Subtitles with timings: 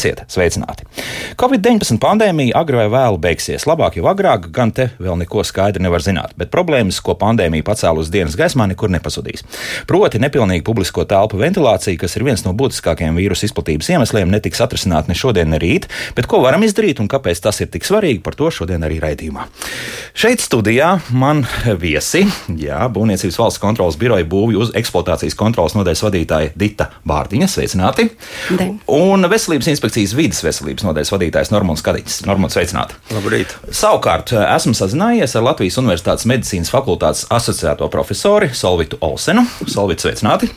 [0.00, 0.86] Esiet sveicināti!
[1.36, 3.66] Covid-19 pandēmija agri vai vēlu beigsies.
[3.68, 8.00] Labāk jau agrāk, gan te vēl neko skaidri nevar zināt, bet problēmas, ko pandēmija pacēla
[8.00, 9.44] uz dienas gaismā, nekur nepazudīs.
[9.90, 15.10] Proti, nepilnīga publisko telpu ventilācija, kas ir viens no būtiskākajiem vīrusu izplatības iemesliem, netiks atrisināt
[15.10, 18.38] ne šodien, ne rīt, bet ko varam izdarīt un kāpēc tas ir tik svarīgi, par
[18.40, 19.50] to šodien arī raidījumā.
[20.16, 21.44] Šeit studijā man
[21.84, 22.24] viesi,
[22.56, 27.52] jā, Būvniecības valsts kontrolas biroja būvju uz eksploatācijas kontrolas nodaļas vadītāja Dita Bārdiņa.
[27.52, 28.08] Sveicināti!
[28.56, 28.72] De.
[28.96, 32.20] Un veselības inspekcijas vidas veselības nodaļas vadītājs Normons Kadiņš.
[32.28, 32.94] Normons, sveicināti!
[33.10, 33.54] Labrīt!
[33.74, 39.42] Savukārt esmu sazinājies ar Latvijas Universitātes medicīnas fakultātes asociēto profesori Solvitu Olsenu.
[39.66, 40.52] Solvitu, sveicināti!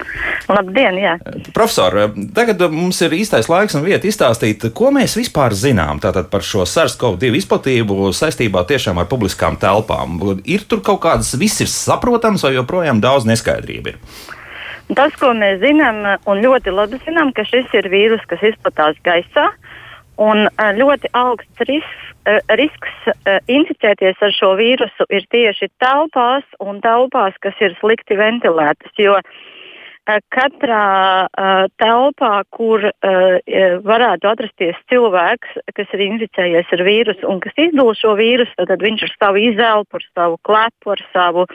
[0.51, 0.99] Labdien!
[1.01, 1.15] Jā.
[1.55, 6.45] Profesor, tagad mums ir īstais laiks un vieta izstāstīt, ko mēs vispār zinām tātad par
[6.45, 10.21] šo SARS-CoV-2 izplatību saistībā tiešām ar publiskām telpām.
[10.45, 14.01] Ir tur kaut kādas, viss ir saprotams vai joprojām daudz neskaidrību ir?
[14.97, 19.47] Tas, ko mēs zinām, un ļoti labi zinām, ka šis ir vīrus, kas izplatās gaisā,
[20.21, 20.45] un
[20.77, 22.11] ļoti augsts risks,
[22.59, 23.07] risks
[23.51, 28.93] inficēties ar šo vīrusu ir tieši telpās un telpās, kas ir slikti ventilētas.
[29.01, 29.62] Jo uh, Eh,
[30.05, 33.37] katrā uh, telpā, kur uh,
[33.85, 39.05] varētu atrasties cilvēks, kas ir inficējies ar vīrusu un kas izdala šo vīrusu, tad viņš
[39.07, 41.47] ar savu izelpu, ar savu klepu, ar savu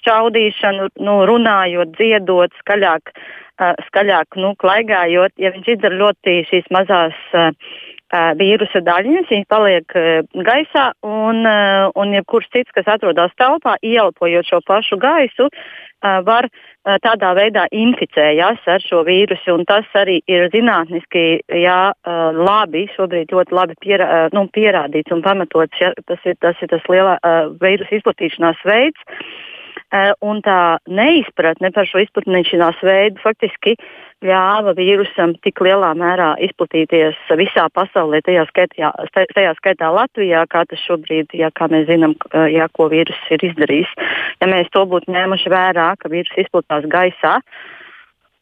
[0.00, 7.16] šķaudīšanu, nu, runājot, dziedot, skaļāk, uh, skaļāk nu, klaigājot, ja viņš izdara ļoti šīs mazās
[7.32, 7.50] uh,
[8.38, 9.96] vīrusa daļiņas, viņas paliek
[10.46, 11.42] gaisā, un,
[11.98, 15.48] un jebkurš cits, kas atrodas telpā, ieelpojot šo pašu gaisu,
[16.26, 16.48] var
[17.04, 19.56] tādā veidā inficējas ar šo vīrusu.
[19.68, 21.80] Tas arī ir zinātniski jā,
[22.36, 25.80] labi, šobrīd ļoti labi pierā, nu, pierādīts un pamatots.
[25.80, 27.16] Ja, tas, ir, tas ir tas lielā
[27.62, 29.10] vīrusu izplatīšanās veids.
[30.24, 33.76] Un tā neizpratne par šo izplatīšanās veidu faktiski
[34.24, 40.82] ļāva vīrusam tik lielā mērā izplatīties visā pasaulē, tajā skaitā, tajā skaitā Latvijā, kā tas
[40.86, 42.16] šobrīd, ja, kā mēs zinām,
[42.50, 43.94] ja, ko vīrus ir izdarījis.
[44.40, 47.83] Ja mēs to būtu ņēmuši vērā, ka vīrus izplatās gaisā, uh,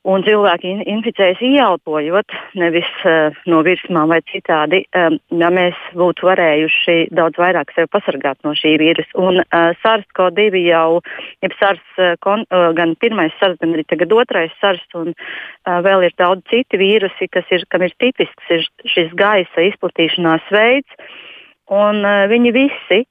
[0.08, 6.26] un cilvēki in, inficējas ieelpojot, nevis uh, no virsmām vai citādi, um, ja mēs būtu
[6.26, 9.14] varējuši daudz vairāk sevi pasargāt no šī vīrusa.
[9.22, 11.02] Un uh, SARS-CoV-2 jau,
[11.44, 15.78] jeb SARS, uh, kon, uh, gan pirmais SARS, gan arī tagad otrais SARS, un uh,
[15.86, 21.10] vēl ir daudz citi vīrusi, kas ir, kam ir tipisks ir šis gaisa izplatīšanās veids.
[21.72, 23.04] Un uh, viņi visi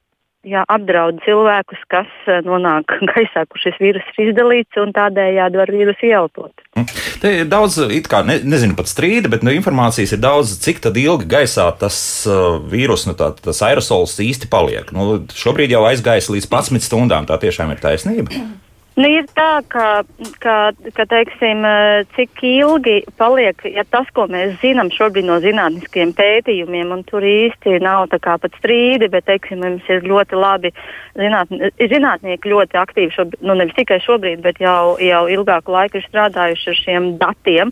[0.48, 5.74] jā, apdraud cilvēkus, kas eh, nonāk gaisā, kur šis vīrus ir izdalīts, un tādējādi var
[5.74, 6.66] vīrusu ieelpot.
[6.78, 6.88] Mm.
[7.22, 7.78] Te ir daudz,
[8.10, 11.98] kā, ne, nezinu pat strīda, bet nu, informācijas ir daudz, cik ilgi gaisā tas
[12.30, 14.90] uh, vīrus, nu, tā, tas aerosols īsti paliek.
[14.96, 18.42] Nu, šobrīd jau aizgājis līdz 11 stundām, tā tiešām ir taisnība.
[19.00, 20.04] Nu, ir tā, ka,
[20.44, 20.56] ka,
[20.98, 21.64] ka teiksim,
[22.12, 27.78] cik ilgi paliek, ja tas, ko mēs zinām šobrīd no zinātniskiem pētījumiem, un tur īsti
[27.86, 30.74] nav tā kā pat strīdi, bet, teiksim, mums ir ļoti labi
[31.16, 36.08] zinātni, zinātnieki ļoti aktīvi, šobrīd, nu nevis tikai šobrīd, bet jau, jau ilgāku laiku ir
[36.10, 37.72] strādājuši ar šiem datiem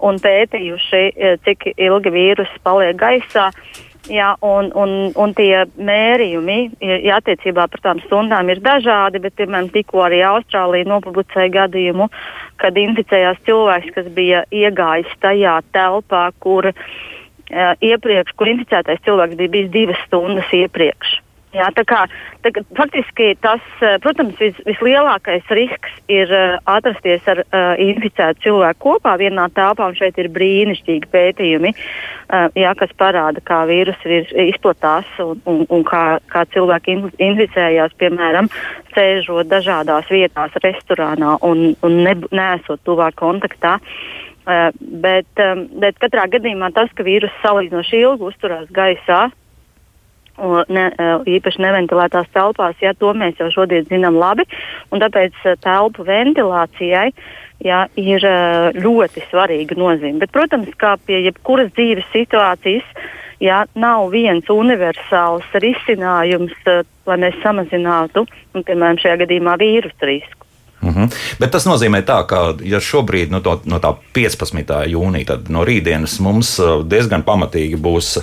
[0.00, 1.04] un pētījuši,
[1.44, 3.50] cik ilgi vīrus paliek gaisā.
[4.10, 6.58] Jā, un, un, un tie mērījumi
[7.06, 12.10] ja attiecībā par tām stundām ir dažādi, bet, piemēram, tikko arī Austrālija nopublicēja gadījumu,
[12.60, 16.74] kad inficējās cilvēks, kas bija iegājis tajā telpā, kur uh,
[17.80, 21.20] iepriekš, kur inficētais cilvēks bija bijis divas stundas iepriekš.
[21.54, 22.00] Jā, tā kā,
[22.42, 28.80] tā, faktiski tas, eh, protams, vis, vislielākais risks ir uh, atrasties ar uh, inficētu cilvēku
[28.82, 35.06] kopā vienā telpā, šeit ir brīnišķīgi pētījumi, uh, jā, kas parāda, kā vīrus ir izplatās
[35.22, 38.50] un, un, un kā, kā cilvēki inficējās, piemēram,
[38.96, 43.78] sēžot dažādās vietās, restorānā un, un ne, nesot tuvāk kontaktā.
[44.44, 49.28] Uh, bet, um, bet katrā gadījumā tas, ka vīrus salīdzinoši ilgi uzturās gaisā,
[50.68, 50.84] ne,
[51.30, 54.46] īpaši neventilētās telpās, ja to mēs jau šodien zinām labi.
[54.90, 57.08] Tāpēc telpu ventilācijai
[57.64, 58.24] ja, ir
[58.78, 60.20] ļoti svarīga nozīme.
[60.24, 62.86] Bet, protams, kā pie jebkuras dzīves situācijas,
[63.42, 66.54] ja, nav viens universāls risinājums,
[67.06, 70.43] lai mēs samazinātu, un, piemēram, šajā gadījumā vīrusu risku.
[70.84, 71.10] Mm -hmm.
[71.40, 74.86] Bet tas nozīmē, tā, ka ja šobrīd no, to, no tā 15.
[74.86, 78.18] jūnija, tad no rītdienas mums uh, diezgan pamatīgi būs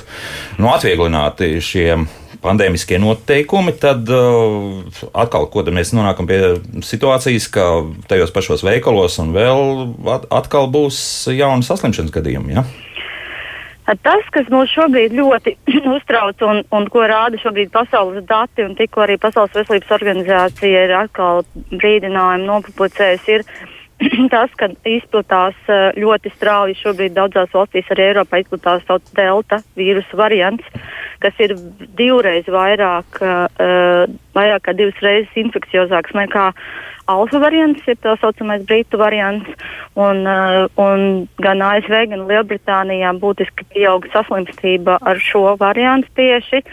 [0.57, 2.05] nu, atvieglināti šie
[2.41, 4.81] pandēmiskie noteikumi, tad uh,
[5.13, 6.39] atkal mēs nonākam pie
[6.81, 7.65] situācijas, ka
[8.07, 9.93] tajos pašos veikalos un vēl
[10.29, 12.53] atkal būs jauni saslimšanas gadījumi.
[12.53, 12.65] Ja?
[13.85, 15.55] Tas, kas mūs šobrīd ļoti
[15.95, 20.93] uztrauc un, un ko rāda šobrīd pasaules dati, un tikko arī Pasaules veselības organizācija ir
[20.99, 21.41] atkal
[21.71, 23.45] brīdinājumu nopublicējusi, ir
[24.33, 25.57] tas, ka izplatās
[25.97, 28.85] ļoti strauji šobrīd daudzās valstīs, arī Eiropā izplatās
[29.17, 30.85] delta vīrusu variants,
[31.21, 31.57] kas ir
[31.97, 34.05] divreiz vairāk, uh,
[34.37, 36.51] vairāk kā divas reizes infekciozāks nekā
[37.11, 39.47] alfa variants, ir tā saucamais britu variants,
[39.99, 46.63] un, uh, un gan ASV, gan Lielbritānijā būtiski pieaug saslimstība ar šo variantu tieši.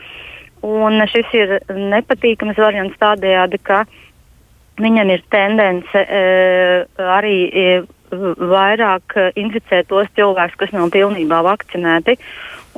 [0.67, 3.85] Un šis ir nepatīkams variants tādējādi, ka
[4.83, 6.23] viņam ir tendence e,
[6.99, 7.67] arī e,
[8.11, 12.17] vairāk inficēt tos cilvēkus, kas nav pilnībā vakcinēti.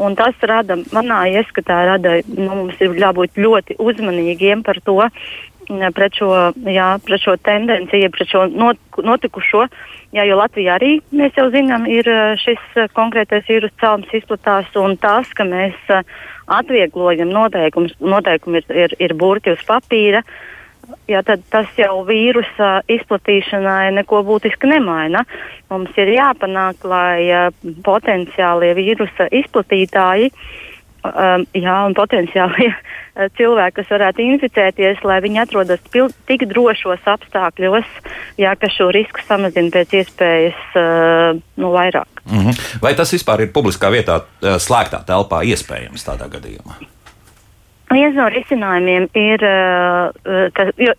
[0.00, 4.96] Un tas rada, manā ieskatā, rada, nu, mums ir jābūt ļoti uzmanīgiem par to,
[5.94, 6.30] pret šo,
[6.66, 9.66] jā, pret šo tendenciju, pret šo not, notikušo.
[10.16, 12.08] Jā, jo Latvijā arī mēs jau zinām, ir
[12.42, 15.76] šis konkrētais vīrusu cēlums izplatās, un tas, ka mēs
[16.50, 20.24] atvieglojam noteikumus, noteikumi ir, ir, ir burti uz papīra,
[21.06, 25.22] jā, tad tas jau vīrusa izplatīšanai neko būtiski nemaina.
[25.70, 27.50] Mums ir jāpanāk, lai
[27.86, 30.42] potenciālie vīrusa izplatītāji uh,
[31.04, 32.70] um, jā, un potenciāli
[33.38, 37.88] cilvēki, kas varētu inficēties, lai viņi atrodas pil, tik drošos apstākļos,
[38.40, 42.22] jā, ka šo risku samazina pēc iespējas uh, nu, vairāk.
[42.26, 42.78] Mm -hmm.
[42.82, 46.78] Vai tas vispār ir publiskā vietā, uh, slēgtā telpā iespējams tādā gadījumā?
[47.90, 50.92] Viens no risinājumiem ir, uh ka, jo,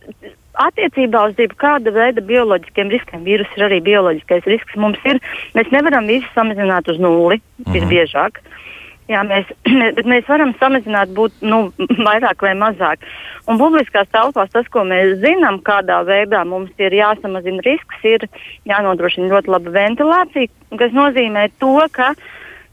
[0.53, 4.75] attiecībā uz jebkāda veida bioloģiskiem riskiem, vīrusu ir arī bioloģiskais risks.
[4.75, 5.21] Mums ir,
[5.55, 7.73] mēs nevaram visu samazināt uz nulli, mm -hmm.
[7.73, 8.31] visbiežāk.
[8.43, 8.51] Uh,
[9.09, 9.49] Jā, mēs,
[9.97, 11.63] bet mēs varam samazināt, būt nu,
[12.07, 13.05] vairāk vai mazāk.
[13.49, 18.27] Un publiskās telpās tas, ko mēs zinām, kādā veidā mums ir jāsamazina risks, ir
[18.69, 22.13] jānodrošina ļoti laba ventilācija, kas nozīmē to, ka,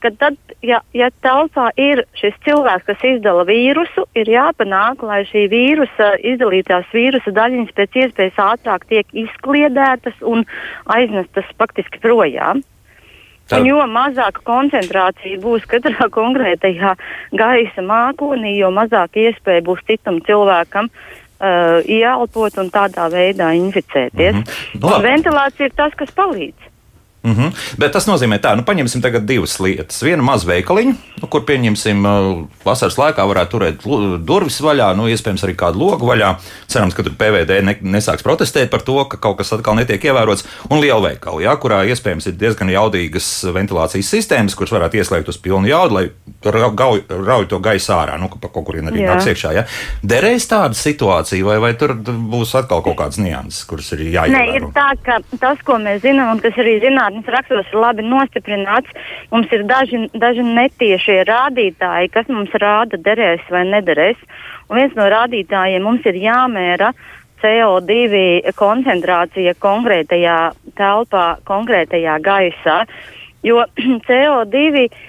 [0.05, 5.49] ka tad, ja, ja telpā ir šis cilvēks, kas izdala vīrusu, ir jāpanāk, lai šī
[5.51, 10.45] vīrusa izdalītās vīrusa daļiņas pēc iespējas ātrāk tiek izkliedētas un
[10.93, 12.63] aiznestas faktiski projām.
[12.63, 12.78] Tā.
[13.57, 16.95] Un jo mazāka koncentrācija būs katrā konkrētajā
[17.39, 24.35] gaisa mākonī, jo mazāk iespēja būs citam cilvēkam uh, ieelpot un tādā veidā inficēties.
[24.35, 24.81] Mm -hmm.
[24.83, 26.68] Nu, ventilācija ir tas, kas palīdz.
[27.23, 27.53] Mm -hmm.
[27.79, 30.03] Bet tas nozīmē, tā, nu, paņemsim tagad divas lietas.
[30.03, 32.05] Vienu mazu veikaliņu, nu, kur pieņemsim,
[32.65, 36.37] vasaras laikā varētu turēt durvis vaļā, nu, iespējams, arī kādu logu vaļā.
[36.67, 40.45] Cerams, ka tur PVD ne, nesāks protestēt par to, ka kaut kas atkal netiek ievērots.
[40.71, 45.39] Un liela veikala, ja, kurā iespējams ir diezgan jaudīgas ventilācijas sistēmas, kuras varētu ieslēgt uz
[45.39, 46.11] pilnu jaudu, lai
[46.45, 49.53] rauj, rauj to gaisu ārā, nu, ka kaut kurien arī nāks iekšā.
[49.57, 49.65] Ja.
[50.03, 54.53] Derēs tāda situācija, vai, vai tur būs atkal kaut kādas nianses, kuras ir jāievēro?
[54.53, 57.79] Nē, ir tā, ka tas, ko mēs zinām un kas arī zinām, zinātnes rakstos ir
[57.81, 58.91] labi nostiprināts.
[59.33, 64.17] Mums ir daži, daži netiešie rādītāji, kas mums rāda, derēs vai nederēs.
[64.69, 66.93] Un viens no rādītājiem mums ir jāmēra
[67.41, 72.85] CO2 koncentrācija konkrētajā telpā, konkrētajā gaisā.
[73.43, 73.65] Jo
[74.09, 75.08] CO2 uh,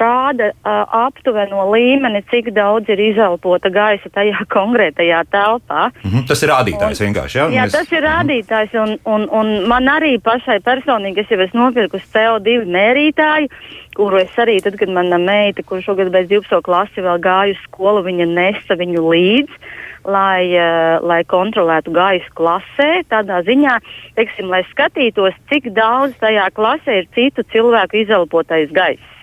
[0.00, 5.88] rāda aptuveno līmeni, cik daudz ir izelpota gaisa tajā konkrētajā telpā.
[6.02, 7.38] Mm -hmm, tas ir rādītājs un, vienkārši.
[7.38, 7.48] Ja?
[7.48, 7.72] Jā, Mēs...
[7.72, 8.10] tas ir mhm.
[8.10, 13.48] rādītājs, un, un, un man arī pašai personīgi, es jau esmu nopirkusi CO2 mērītāju,
[13.96, 16.62] kuru es arī, tad, kad mana meita, kur šogad beidz 12.
[16.62, 20.54] klasi, vēl gāju uz skolu, viņa nesa viņu līdzi lai,
[21.02, 23.78] lai kontrolētu gaisu klasē, tādā ziņā,
[24.14, 29.15] teiksim, lai skatītos, cik daudz tajā klasē ir citu cilvēku izelpotais gaiss.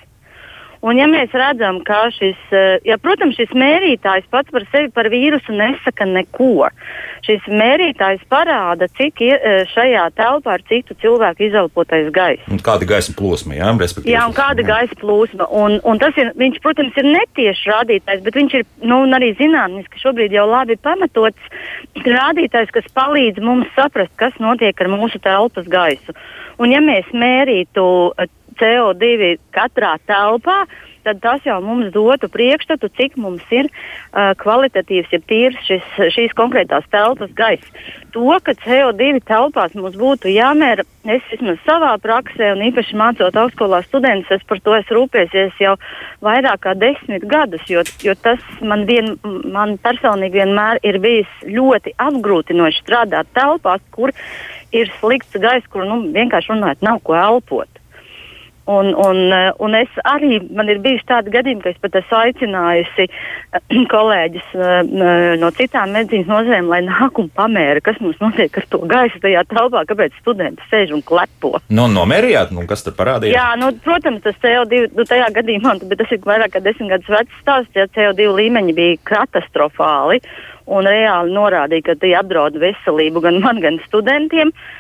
[0.83, 5.07] Un, ja mēs redzam, ka šis, eh, ja, protams, šis mērītājs pats par sevi par
[5.07, 6.67] vīrusu nesaka neko,
[7.23, 12.51] šis mērītājs parāda, cik eh, šajā telpā ir citu cilvēku izelpotais gaiss.
[12.67, 14.11] Kāda gaisa plūsma, jā, respektīvi.
[14.11, 14.69] Jā, un kāda jā.
[14.73, 15.47] gaisa plūsma.
[15.55, 20.03] Un, un tas ir, viņš, protams, ir netieši rādītājs, bet viņš ir, nu, arī zinātniski
[20.03, 26.11] šobrīd jau labi pamatots rādītājs, kas palīdz mums saprast, kas notiek ar mūsu telpas gaisu.
[26.59, 27.83] Un, ja mēs mērītu
[28.59, 30.63] CO2 katrā telpā,
[31.03, 36.35] tad tas jau mums dotu priekšstatu, cik mums ir uh, kvalitatīvs, ja tīrs šis, šīs
[36.37, 37.83] konkrētās telpas gaiss.
[38.15, 43.81] To, ka CO2 telpās mums būtu jāmēra, es vismaz savā praksē, un īpaši mācot augstskolā
[43.87, 45.75] studentus, es par to esmu rūpējies jau
[46.23, 51.97] vairāk kā desmit gadus, jo, jo tas man, vien, man personīgi vienmēr ir bijis ļoti
[52.07, 54.13] apgrūtinoši strādāt telpās, kur
[54.73, 57.72] ir slikts gaiss, kur nu, vienkārši runājot, nav ko elpot.
[58.65, 62.15] Un, un, eh, un es arī, man ir bijuši tādi gadījumi, ka es pat esmu
[62.15, 64.91] aicinājusi eh, kolēģis eh,
[65.41, 69.41] no citām medicīnas nozarēm, lai nāk un pamēra, kas mums notiek ar to gaisu tajā
[69.51, 71.57] telpā, kāpēc studenti sēž un klepo.
[71.75, 73.35] Nu, nomērījāt, nu, kas tur parādījās?
[73.35, 77.11] Jā, nu, protams, tas CO2, nu, tajā gadījumā, bet tas ir vairāk kā desmit gadus
[77.17, 80.21] vecs stāsts, ja CO2 līmeņi bija katastrofāli
[80.71, 84.55] un reāli norādīja, ka tie apdraud veselību gan man, gan studentiem.
[84.55, 84.79] Uh,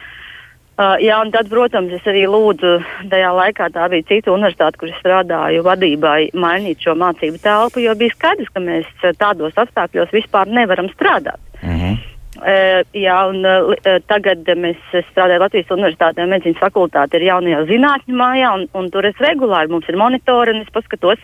[0.77, 2.77] jā, un tad, protams, es arī lūdzu,
[3.11, 7.93] tajā laikā tā bija cita universitāte, kur es strādāju vadībai, mainīt šo mācību telpu, jo
[7.95, 8.89] bija skaidrs, ka mēs
[9.19, 11.39] tādos apstākļos vispār nevaram strādāt.
[11.61, 12.12] Mm -hmm.
[12.43, 13.73] Uh, jā, un uh,
[14.11, 14.79] tagad mēs
[15.11, 19.87] strādājam Latvijas Universitātē, medicīnas fakultāte ir jaunajā zinātņu mājā, un, un tur es regulāri mums
[19.87, 21.21] ir monitori, un es paskatos,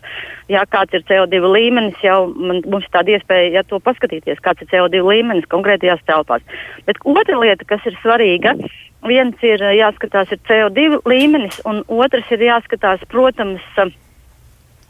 [0.48, 2.00] jā, kāds ir CO2 līmenis.
[2.06, 6.46] Jau man, mums ir tāda iespēja ja, to paskatīties, kāds ir CO2 līmenis konkrētajās telpās.
[6.88, 12.30] Bet otra lieta, kas ir svarīga, uh, viens ir jāskatās ir CO2 līmenis, un otrs
[12.36, 13.64] ir jāskatās, protams,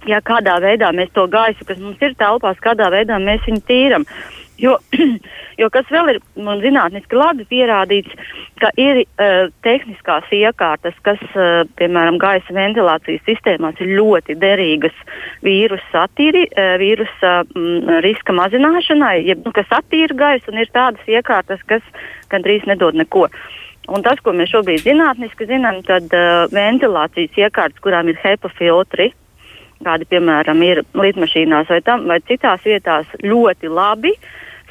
[0.07, 4.07] jā, kādā veidā mēs to gaisu, kas mums ir telpās, kādā veidā mēs viņu tīram.
[4.59, 4.77] Jo,
[5.61, 6.19] jo kas vēl ir
[6.63, 8.15] zinātniski labi pierādīts,
[8.59, 14.95] ka ir uh, tehniskās iekārtas, kas, uh, piemēram, gaisa ventilācijas sistēmās ir ļoti derīgas
[15.45, 21.07] vīrusu attīri, uh, vīrusa mm, riska mazināšanai, jeb, nu, kas attīra gaisu, un ir tādas
[21.07, 21.85] iekārtas, kas
[22.29, 23.29] gandrīz nedod neko.
[23.29, 23.57] Uh,
[23.89, 29.09] Un tas, ko mēs šobrīd zinātniski zinām, tad uh, ventilācijas iekārtas, kurām ir HEPA filtri,
[29.85, 34.13] kādi piemēram ir lidmašīnās vai, tam, vai citās vietās, ļoti labi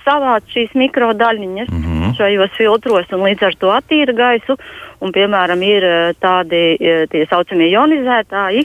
[0.04, 2.12] savāc šīs mikrodaļiņas mm -hmm.
[2.18, 4.58] šajos filtros un līdz ar to attīra gaisu.
[5.00, 8.64] Un, piemēram, ir uh, tādi uh, tie saucamie ionizētāji,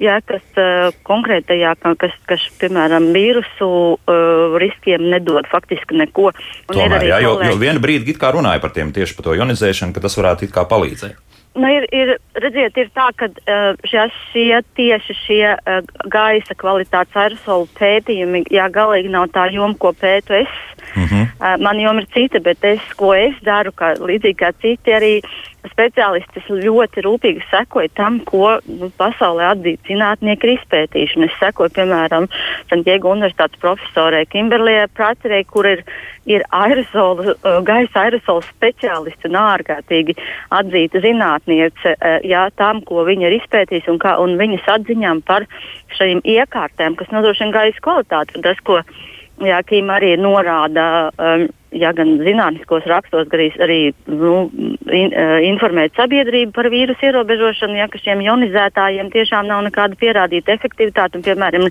[0.00, 6.32] jā, kas uh, konkrētajā, kas, kas, piemēram, vīrusu uh, riskiem nedod faktiski neko.
[6.72, 9.92] Tomēr, jā, jo, jo vienu brīdi it kā runāja par tiem tieši par to ionizēšanu,
[9.92, 11.25] ka tas varētu it kā palīdzēt.
[11.56, 15.78] Nu, ir, ir, redziet, ir tā, ka uh, šie, tieši šie uh,
[16.12, 20.52] gaisa kvalitātes aerosolu pētījumi, jā, galīgi nav tā joma, ko pētu es.
[20.96, 21.24] Mm -hmm.
[21.40, 25.14] uh, man joma ir cita, bet es, ko es daru, kā, līdzīgi kā citi arī
[25.70, 31.22] speciālisti ļoti rūpīgi sekoju tam, ko nu, pasaulē atzīti zinātnieki ir izpētījuši.
[31.26, 32.28] Es sekoju, piemēram,
[32.70, 35.82] Santiago Universitātes profesorai Kimberlijai Praterei, kur ir,
[36.28, 40.16] ir aerosolu, uh, gaisa aerosolu speciālisti un ārkārtīgi
[40.54, 45.48] atzīta zinātniece uh, jā, tam, ko viņa ir izpētījusi un, kā, un viņas atziņām par
[45.98, 48.42] šīm iekārtēm, kas nodrošina gaisa kvalitāti.
[48.44, 48.82] Tas, ko
[49.44, 51.42] Jā, Kim arī norāda, um,
[51.74, 53.80] ja gan zinātniskos rakstos, gan arī
[54.10, 54.48] nu,
[54.92, 55.14] in,
[55.48, 61.18] informēt sabiedrību par vīrusu ierobežošanu, ja ka šiem ionizētājiem tiešām nav nekāda pierādīta efektivitāte.
[61.18, 61.66] Un, piemēram,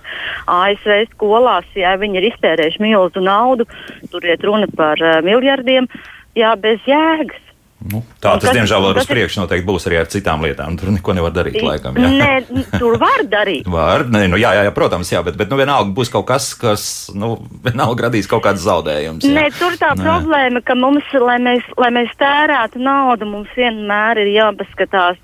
[0.52, 3.68] ASV skolās, ja viņi ir iztērējuši milzu naudu,
[4.12, 5.90] tur iet runa par uh, miljardiem,
[6.38, 7.45] jā, bez jēgas.
[7.84, 10.77] Nu, tā tas, tas, diemžēl, vēl uz priekšu noteikti būs arī ar citām lietām.
[10.79, 11.98] Tur neko nevar darīt, laikam.
[12.00, 12.08] Jā.
[12.10, 13.67] Nē, tur var darīt.
[13.70, 16.53] var, nē, nu, jā, jā, jā, protams, jā, bet, bet nu, vienalga būs kaut kas,
[16.58, 17.36] kas, nu,
[17.67, 19.27] vienalga radīs kaut kādas zaudējumus.
[19.27, 20.08] Nē, tur tā nē.
[20.08, 25.20] problēma, ka mums, lai mēs, lai mēs tērētu naudu, mums vienmēr ir jāpaskatās,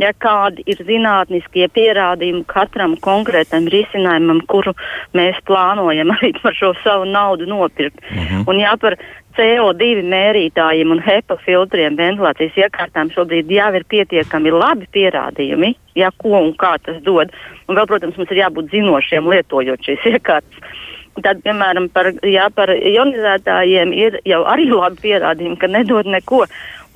[0.00, 4.74] ja kādi ir zinātniskie pierādījumi katram konkrētam risinājumam, kuru
[5.16, 8.00] mēs plānojam arī par šo savu naudu nopirkt.
[8.10, 8.44] Mm -hmm.
[8.48, 8.96] Un ja par
[9.38, 16.36] CO2 mērītājiem un HEPA filtriem ventilācijas iekārtām šobrīd jau ir pietiekami labi pierādījumi, ja, ko
[16.40, 17.32] un kā tas dod.
[17.68, 20.78] Un vēl, protams, mums ir jābūt zinošiem lietojot šīs iekārtas.
[21.20, 26.44] Tad, piemēram, par, jā, par ionizētājiem ir jau arī labi pierādījumi, ka nedod neko.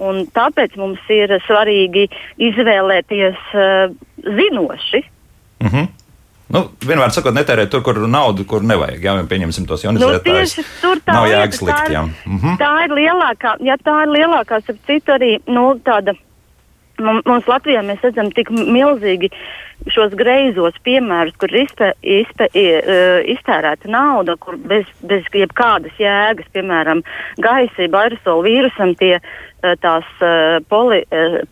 [0.03, 2.09] Un tāpēc mums ir svarīgi
[2.43, 3.93] izvēlēties uh,
[4.25, 5.05] zinoši.
[5.63, 6.04] Mm -hmm.
[6.55, 9.03] Nu, vienmēr sakot, netērēt tur, kur naudu, kur nevajag.
[9.03, 10.59] Jā, pieņemsim tos ionizētājus.
[10.61, 11.89] Nu, tur tā nav jēgas likt.
[11.91, 12.59] Tā, mm -hmm.
[12.61, 16.15] tā ir lielākā, ja tā ir lielākā, ap citu arī, nu, tāda.
[17.03, 19.31] Mums Latvijā mēs redzam tik milzīgi
[19.91, 22.47] šos greizos piemērus, kur izpē, izpē,
[23.35, 27.03] iztērēta nauda, kur bez, bez jebkādas jēgas, piemēram,
[27.43, 29.19] gaisa, aerosolu vīrusam, tie
[29.81, 30.07] tās
[30.69, 31.01] poli,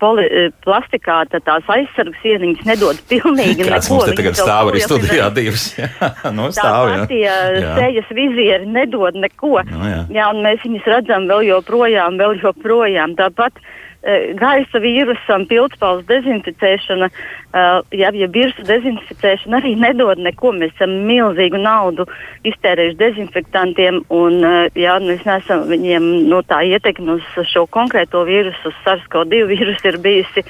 [0.00, 0.24] poli,
[0.64, 3.98] plastikāta, tās aizsargas ieniņas nedod pilnīgi Kāds neko.
[3.98, 5.68] Mums te tagad stāv arī studijā divas.
[6.24, 7.06] no nu, stāv, jā.
[7.10, 9.62] Tie sejas vizieri nedod neko.
[9.68, 10.02] No, nu, jā.
[10.18, 13.16] jā, un mēs viņus redzam vēl joprojām, vēl joprojām.
[13.18, 13.62] Tāpat
[14.38, 20.52] gaisa vīrusam pildspalvas dezinficēšana, uh, ja, ja virusu dezinficēšana arī nedod neko.
[20.58, 22.08] Mēs esam milzīgu naudu
[22.48, 28.24] iztērējuši dezinfektantiem, un uh, jā, mēs neesam viņiem no nu, tā ietekmi uz šo konkrēto
[28.26, 30.46] vīrusu, SARS-CoV-2 vīrusu ir bijusi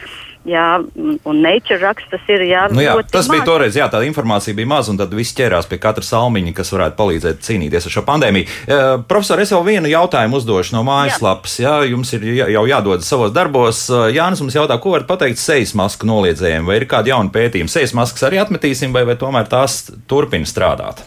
[0.48, 0.80] Jā,
[1.22, 3.30] un Nature rakstas ir jā, nu jā, tas maz.
[3.30, 6.72] bija toreiz, jā, tāda informācija bija maz, un tad viss ķērās pie katra salmiņa, kas
[6.74, 8.48] varētu palīdzēt cīnīties ar šo pandēmiju.
[8.66, 11.56] Uh, profesor, es vēl vienu jautājumu uzdošu no mājaslapas.
[11.62, 11.76] Jā.
[11.84, 13.84] jā, jums ir jau jādod savos darbos.
[14.10, 17.70] Jānis mums jautā, ko var pateikt sejas masku noliedzējiem, vai ir kādi jauni pētījumi?
[17.70, 21.06] Sejas maskas arī atmetīsim, vai, vai tomēr tās turpina strādāt?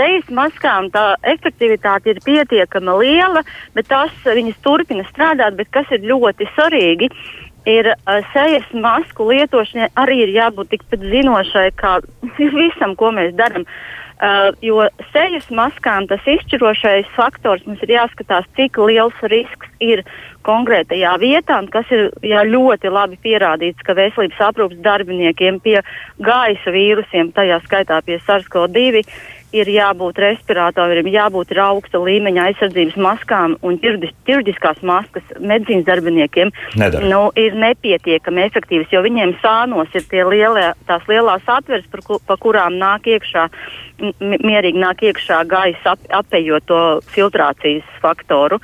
[0.00, 3.42] sejas maskām tā efektivitāte ir pietiekama liela,
[3.76, 5.58] bet tās viņas turpina strādāt.
[5.58, 7.10] Bet kas ir ļoti svarīgi,
[7.70, 11.98] ir uh, sejas masku lietošanai arī ir jābūt tikpat zinošai kā
[12.60, 13.66] visam, ko mēs darām.
[14.20, 14.82] Uh, jo
[15.14, 20.02] sejas maskām tas izšķirošais faktors mums ir jāskatās, cik liels risks ir
[20.44, 25.78] konkrētajā vietā, un kas ir jā, ļoti labi pierādīts, ka veselības aprūpas darbiniekiem pie
[26.20, 29.04] gaisa vīrusiem, tajā skaitā pie SARS-CoV-2,
[29.56, 37.10] ir jābūt respiratoriem, jābūt ir augsta līmeņa aizsardzības maskām un ķirurģiskās maskas medicīnas darbiniekiem Nedara.
[37.10, 42.20] nu, ir nepietiekami efektīvas, jo viņiem sānos ir tie lielie, tās lielās atveres, par ku,
[42.26, 43.48] pa kurām nāk iekšā,
[44.20, 46.82] mierīgi nāk iekšā gaisa ap, apējot to
[47.14, 48.60] filtrācijas faktoru.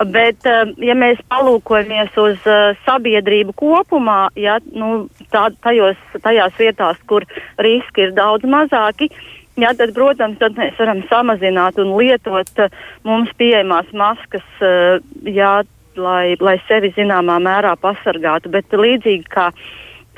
[0.00, 6.96] Bet, eh, ja mēs palūkojamies uz uh, sabiedrību kopumā, ja, nu, tā, tajos, tajās vietās,
[7.04, 7.26] kur
[7.60, 9.10] riski ir daudz mazāki,
[9.58, 15.60] jā, tad, protams, tad mēs varam samazināt un lietot uh, mums pieejamās maskas, uh, jā,
[16.00, 18.52] lai, lai sevi zināmā mērā pasargātu.
[18.52, 19.50] Bet līdzīgi kā,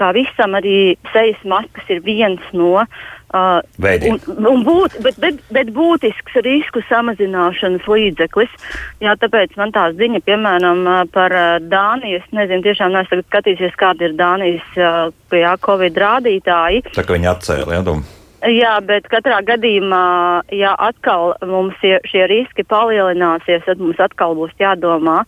[0.01, 2.87] kā visam, arī sejas maskas ir viens no
[3.33, 8.53] Uh, un, un būt, bet, bet, bet būtisks risku samazināšanas līdzeklis.
[9.01, 10.85] Jā, tāpēc man tā ziņa, piemēram,
[11.15, 11.33] par
[11.65, 16.85] Dāniju, es nezinu, tiešām neesmu skatījusies, kāda ir Dānijas jā, Covid rādītāji.
[16.93, 18.21] Tā kā viņi atcēla, jā, doma.
[18.43, 24.51] Jā, bet katrā gadījumā, ja atkal mums šie, šie riski palielināsies, tad mums atkal būs
[24.59, 25.21] jādomā,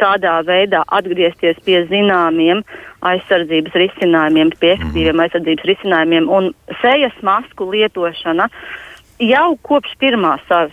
[0.00, 2.62] kādā veidā atgriezties pie zināmiem
[3.04, 6.30] aizsardzības risinājumiem, pie efektīviem aizsardzības risinājumiem.
[6.32, 6.48] Un
[6.80, 8.48] sejas masku lietošana
[9.20, 10.72] jau kopš pirmā savas.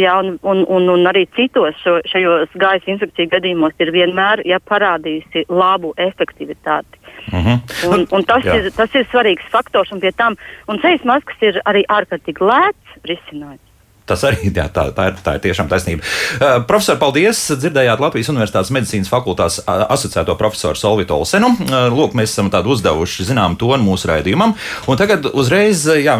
[0.00, 4.56] Jā, un, un, un, un arī citos šo, šajos gaisa infekciju gadījumos ir vienmēr ja,
[4.64, 6.96] parādījusi labu efektivitāti.
[7.28, 7.58] Uh -huh.
[7.92, 8.56] Un, un tas, Jā.
[8.56, 9.92] ir, tas ir svarīgs faktors.
[9.92, 10.36] Un pie tam
[10.68, 13.68] un sejas maskas ir arī ārkārtīgi lēts risinājums.
[14.08, 16.02] Tas arī jā, tā, tā, ir, tā ir tiešām taisnība.
[16.40, 17.42] Uh, profesor, paldies!
[17.52, 21.52] Dzirdējāt Latvijas Universitātes medicīnas fakultātes uh, asociēto profesoru Solvitu Olsenu.
[21.60, 24.56] Uh, lūk, mēs esam tādu uzdevuši zinām tonu mūsu raidījumam.
[24.88, 26.16] Un tagad uzreiz, uh, jā,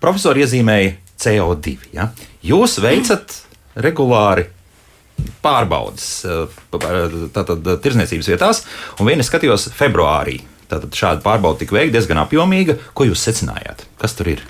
[0.00, 0.92] profesori iezīmēja
[1.24, 1.78] CO2.
[1.96, 2.10] Ja?
[2.42, 3.36] Jūs veicat
[3.78, 4.48] regulāri
[5.42, 6.62] pārbaudas uh,
[7.34, 8.64] tātad tirzniecības vietās,
[8.98, 10.40] un viena skatījos februārī.
[10.72, 12.78] Tātad šāda pārbauda tika veikta diezgan apjomīga.
[12.96, 13.84] Ko jūs secinājāt?
[14.00, 14.42] Kas tur ir?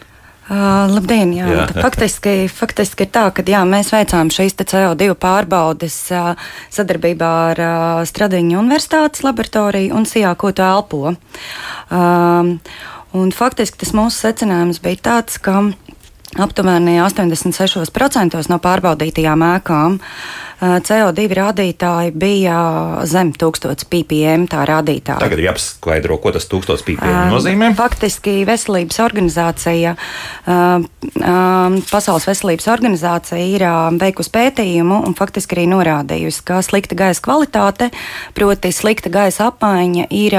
[0.52, 1.31] Uh, labdien!
[1.37, 1.46] Jā.
[1.55, 1.66] Jā.
[1.76, 6.33] Faktiski, faktiski ir tā, ka jā, mēs veicām šīs te CO2 pārbaudes uh,
[6.74, 11.14] sadarbībā ar uh, Stradiņu Universitātes laboratoriju un Sijā, ko tu elpo.
[11.94, 12.57] Um,
[13.16, 15.61] un faktiski tas mūsu secinājums bija tāds, ka
[16.38, 19.99] aptuveni 86% no pārbaudītajām ēkām.
[19.99, 22.59] uh, CO2 rādītāji bija
[23.09, 25.18] zem 1000 ppm tā rādītāja.
[25.22, 27.72] Tagad ir jāpaskaidro, ko tas 1000 ppm Um, nozīmē.
[27.77, 29.94] Faktiski Veselības organizācija,
[30.46, 30.87] um,
[31.90, 33.64] Pasaules veselības organizācija ir
[34.01, 37.90] veikusi pētījumu un faktiski arī norādījusi, ka slikta gaisa kvalitāte,
[38.37, 40.37] proti slikta gaisa apmaiņa, ir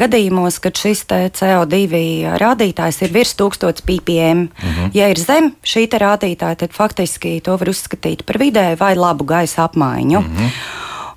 [0.00, 4.48] gadījumos, kad šis te CO2 rādītājs ir virs 1000 ppm.
[4.48, 4.90] Uh -huh.
[4.94, 9.57] Ja ir zem šī rādītāja, tad faktiski to var uzskatīt par vidēju vai labu gaisa
[9.58, 10.18] apmaiņu.
[10.18, 10.60] Uh -huh.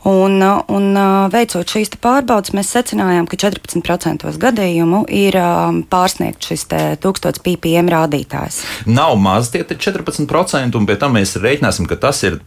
[0.03, 6.49] Un, uh, un uh, veicot šīs pārbaudes, mēs secinājām, ka 14% gadījumu ir um, pārsniegts
[6.49, 8.63] šis te 1000 ppm rādītājs.
[8.89, 12.41] Nav maz tie te 14%, un pie tam mēs rēķināsim, ka tas ir.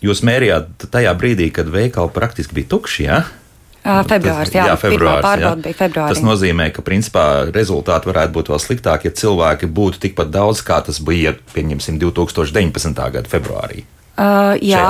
[0.00, 3.02] Jūs mērījāt tajā brīdī, kad veikali praktiski bija tukši.
[3.04, 3.18] Ja?
[3.84, 6.14] Uh, Februārs, jā, jā, pirmā februārs, pārbauda bija februārī.
[6.14, 10.82] Tas nozīmē, ka principā rezultāti varētu būt vēl sliktāki, ja cilvēki būtu tikpat daudz, kā
[10.86, 13.00] tas bija, pieņemsim, 2019.
[13.16, 13.84] gada februārī.
[14.20, 14.82] Uh, jā,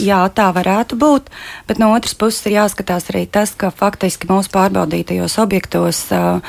[0.00, 1.26] jā, tā varētu būt.
[1.68, 6.40] Bet no otras puses ir jāskatās arī tas, ka faktiski mūsu pārbaudītajos objektos uh,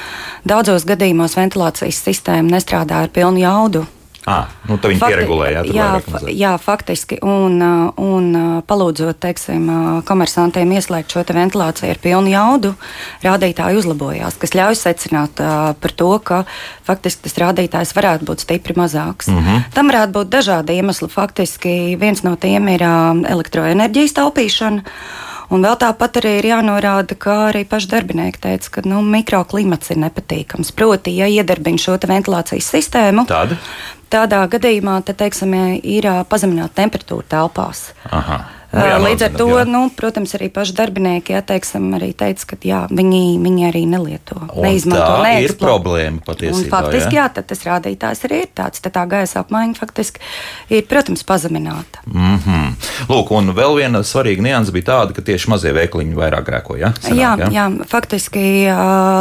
[0.47, 3.83] daudzos gadījumos ventilācijas sistēma nestrādā ar pilnu jaudu.
[4.29, 7.17] Ah, nu, tad viņi Fakti- pieregulēja, jā, jā, jā, faktiski.
[7.25, 12.75] Un, uh, un uh, palūdzot, teiksim, uh, komersantiem ieslēgt šo ventilāciju ar pilnu jaudu,
[13.25, 15.41] rādītāji uzlabojās, kas ļauj secināt
[15.81, 16.43] par to, ka
[16.86, 19.27] faktiski tas rādītājs varētu būt stipri mazāks.
[19.27, 19.63] Mm -hmm.
[19.73, 21.10] Tam varētu būt dažādi iemesli.
[21.10, 24.81] Faktiski viens no tiem ir elektroenerģijas taupīšana.
[25.51, 29.99] Un vēl tāpat arī ir jānorāda, ka arī paši darbinieki teica, ka nu, mikroklimats ir
[30.05, 30.71] nepatīkams.
[30.77, 33.59] Proti, ja iedarbina šo ventilācijas sistēmu, Tāda?
[34.11, 35.53] Tādā gadījumā, te, teiksim,
[35.87, 37.85] ir pazemināta temperatūra telpās.
[38.11, 38.41] Aha.
[38.71, 39.63] Nu, jā, Līdz ar nodzināt, to, jā.
[39.67, 44.38] nu, protams, arī paši darbinieki ja, teiksim, arī teica, ka jā, viņi, viņi arī nelieto,
[44.47, 45.03] Un neizmanto.
[45.03, 46.69] tā ir neeksplo- problēma Un patiesībā.
[46.71, 47.25] faktiski, jā?
[47.25, 48.79] jā, tad tas rādītājs arī ir tāds.
[48.79, 50.23] Tad tā gaisa apmaiņa faktiski
[50.69, 51.99] ir, protams, pazemināta.
[52.05, 52.71] Mm -hmm.
[53.10, 56.77] Lūk, un vēl viena svarīga nianses bija tāda, ka tieši mazie veikliņi vairāk grēko.
[56.79, 56.93] Ja?
[57.01, 57.51] Sanāk, jā, jā?
[57.51, 58.67] jā, faktiski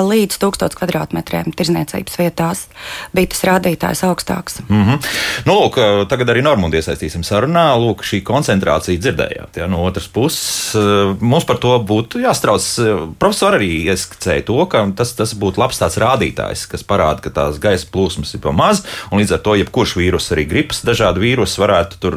[0.06, 2.66] līdz 1000 kvadrātmetriem tirzniecības vietās
[3.12, 4.60] bija tas rādītājs augstāks.
[4.68, 4.98] Mm -hmm.
[5.44, 7.74] nu, lūk, tagad arī Normundu iesaistīsim sarunā.
[7.76, 9.39] Lūk, šī koncentrācija dzirdējāt.
[9.40, 9.60] Varianti.
[9.60, 9.66] Ja?
[9.66, 12.64] No otras puses, eh, mums par to būtu jāstrauc.
[13.18, 17.58] Profesori arī ieskicēja to, ka tas, tas būtu labs tāds rādītājs, kas parāda, ka tās
[17.58, 22.00] gaisa plūsmas ir pamaz, un līdz ar to jebkurš vīrus, arī gripas, dažādi vīrusi varētu
[22.00, 22.16] tur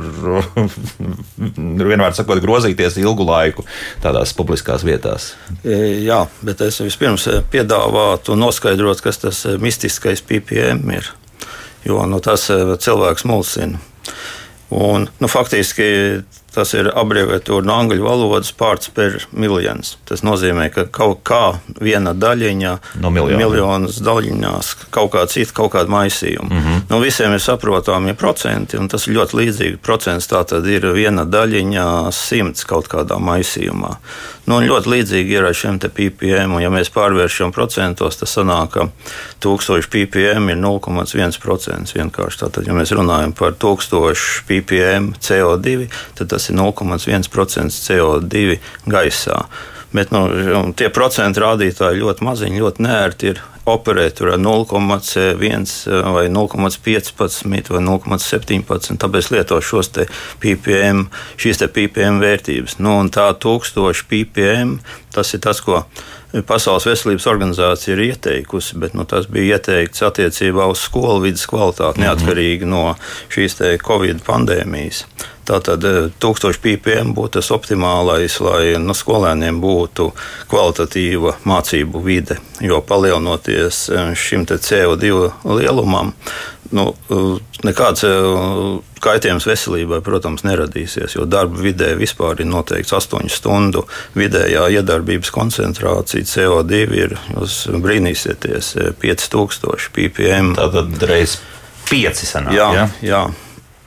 [1.90, 3.66] vienmēr sakot, grozīties ilgu laiku
[4.02, 5.34] tādās publiskās vietās.
[5.64, 11.12] E, jā, bet es vispirms e, piedāvātu noskaidrot, kas tas e, mistiskais PPM ir.
[11.84, 13.80] Jo nu, tas cilvēks mulsina.
[14.74, 19.96] Un, nu, faktiski Tas ir abreviatūra no angļu valodas pārts per miljonus.
[20.10, 25.90] Tas nozīmē, ka kaut kā viena daļiņa no miljonas daļiņās, kaut kā cita, kaut kāda
[25.90, 26.50] maisījuma.
[26.50, 26.84] Mm -hmm.
[26.90, 29.82] nu, visiem ir saprotami procenti, un tas ir ļoti līdzīgi.
[29.82, 33.98] Procents tā tad ir viena daļiņa simts kaut kādā maisījumā.
[34.46, 38.88] Nu, ļoti līdzīgi ir ar šiem ppm, un ja mēs pārvēršam procentos, tas sanāk, ka
[39.40, 42.42] 1000 ppm ir 0,1% vienkārši.
[42.42, 45.88] Tātad, ja mēs runājam par 1000 ppm CO2,
[46.20, 49.48] tad tas tas ir 0,1% CO2 gaisā.
[49.94, 50.26] Bet nu,
[50.76, 55.68] tie procentu rādītāji ļoti maziņi, ļoti nērti ir operēt ar 0,1
[56.16, 58.98] vai 0,15 vai 0,17.
[59.00, 59.94] Tāpēc lieto šos
[60.42, 61.06] PPM,
[61.38, 62.80] šīs te PPM vērtības.
[62.82, 64.80] Nu, tā 1000 PPM
[65.14, 65.86] tas ir tas, ko
[66.42, 72.02] Pasaules veselības organizācija ir ieteikusi, bet nu, tas bija ieteikts attiecībā uz skolu vidas kvalitāti,
[72.02, 72.08] mhm.
[72.08, 72.96] neatkarīgi no
[73.30, 75.04] šīs Covid pandēmijas.
[75.44, 75.84] Tātad
[76.24, 80.10] 1000 eh, ppm būtu tas optimālais, lai nu, skolēniem būtu
[80.52, 82.40] kvalitatīva mācību vide.
[82.64, 85.12] Jo palielinoties eh, šim CO2
[85.60, 86.14] lielumam,
[86.72, 88.06] nu, eh, nekāds
[89.04, 91.18] kaitējums veselībai, protams, neradīsies.
[91.18, 93.84] Jo darba vidē vispār ir noteikts 8 stundu
[94.16, 100.56] vidējā iedarbības koncentrācija CO2 ir, jūs brīnīsieties, 5000 ppm.
[100.56, 101.42] Tātad reiz
[101.92, 102.56] 5 sanāk.
[102.56, 102.92] Jā, ja?
[103.04, 103.26] jā.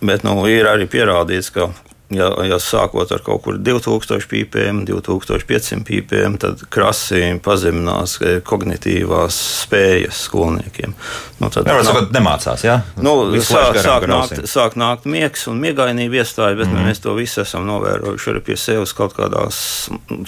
[0.07, 1.71] Bet nu, ir arī pierādīts, ka
[2.15, 9.37] ja, ja sākot ar kaut kur 2000 ppm, 2500 ppm, tad krasi pazeminās eh, kognitīvās
[9.65, 10.95] spējas skolniekiem.
[11.41, 12.77] Nu, tad Nevar sakot, nemācās, jā?
[13.03, 17.41] Nu, sāk, sāk, nākt, sāk nākt miegs un miegainība iestāja, bet mm mēs to visu
[17.43, 19.57] esam novērojuši arī pie sevis kaut kādās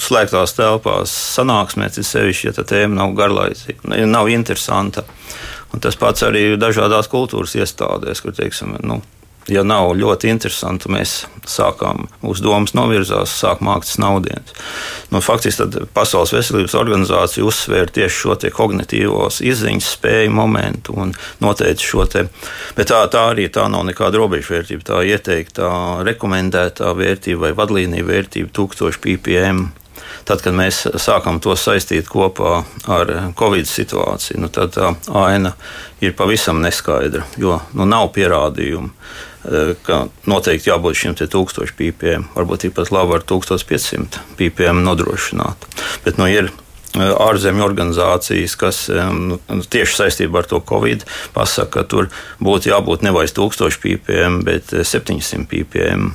[0.00, 5.04] slēgtās telpās, sanāksmēs, sevišķi, ja tā tēma nav garlaicīga, nav interesanta.
[5.74, 9.02] Un tas pats arī dažādās kultūras iestādēs, kur, teiksim, nu,
[9.48, 14.52] ja nav ļoti interesanti, mēs sākām, mūsu domas novirzās, sāk mākt snaudienas.
[15.12, 22.04] Nu, faktiski Pasaules veselības organizācija uzsvēra tieši šo kognitīvos izziņas spēju momentu un noteica šo
[22.11, 22.26] te,
[22.76, 25.72] bet tā, tā arī tā nav nekāda robežvērtība, tā ieteiktā
[26.06, 29.68] rekomendētā vērtība vai vadlīnija vērtība 1000 ppm.
[30.28, 35.54] Tad, kad mēs sākam to saistīt kopā ar Covid situāciju, nu, tad tā aina
[36.04, 38.92] ir pavisam neskaidra, jo nu, nav pierādījumu
[39.87, 45.68] ka noteikti jābūt šim 1000 ppm, varbūt pat labi ar 1500 ppm nodrošināt.
[46.05, 51.88] Bet nu, ir eh, ārzemju organizācijas, kas um, tieši saistībā ar to Covid pasaka, ka
[51.88, 52.11] tur
[52.42, 56.11] būtu jābūt nevis 1000 ppm, bet 700 ppm.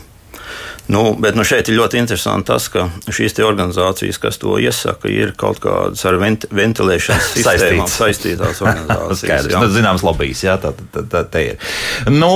[0.88, 5.32] Nu, bet nu, šeit ir ļoti interesanti tas, ka šīs organizācijas, kas to iesaka, ir
[5.40, 9.24] kaut kādas ar vent ventilēšanas sistēmām saistītās organizācijas.
[9.24, 11.72] Skaidrs, tas zināms lobbyis, jā, tā, tā, tā, tā ir.
[12.12, 12.34] Nu,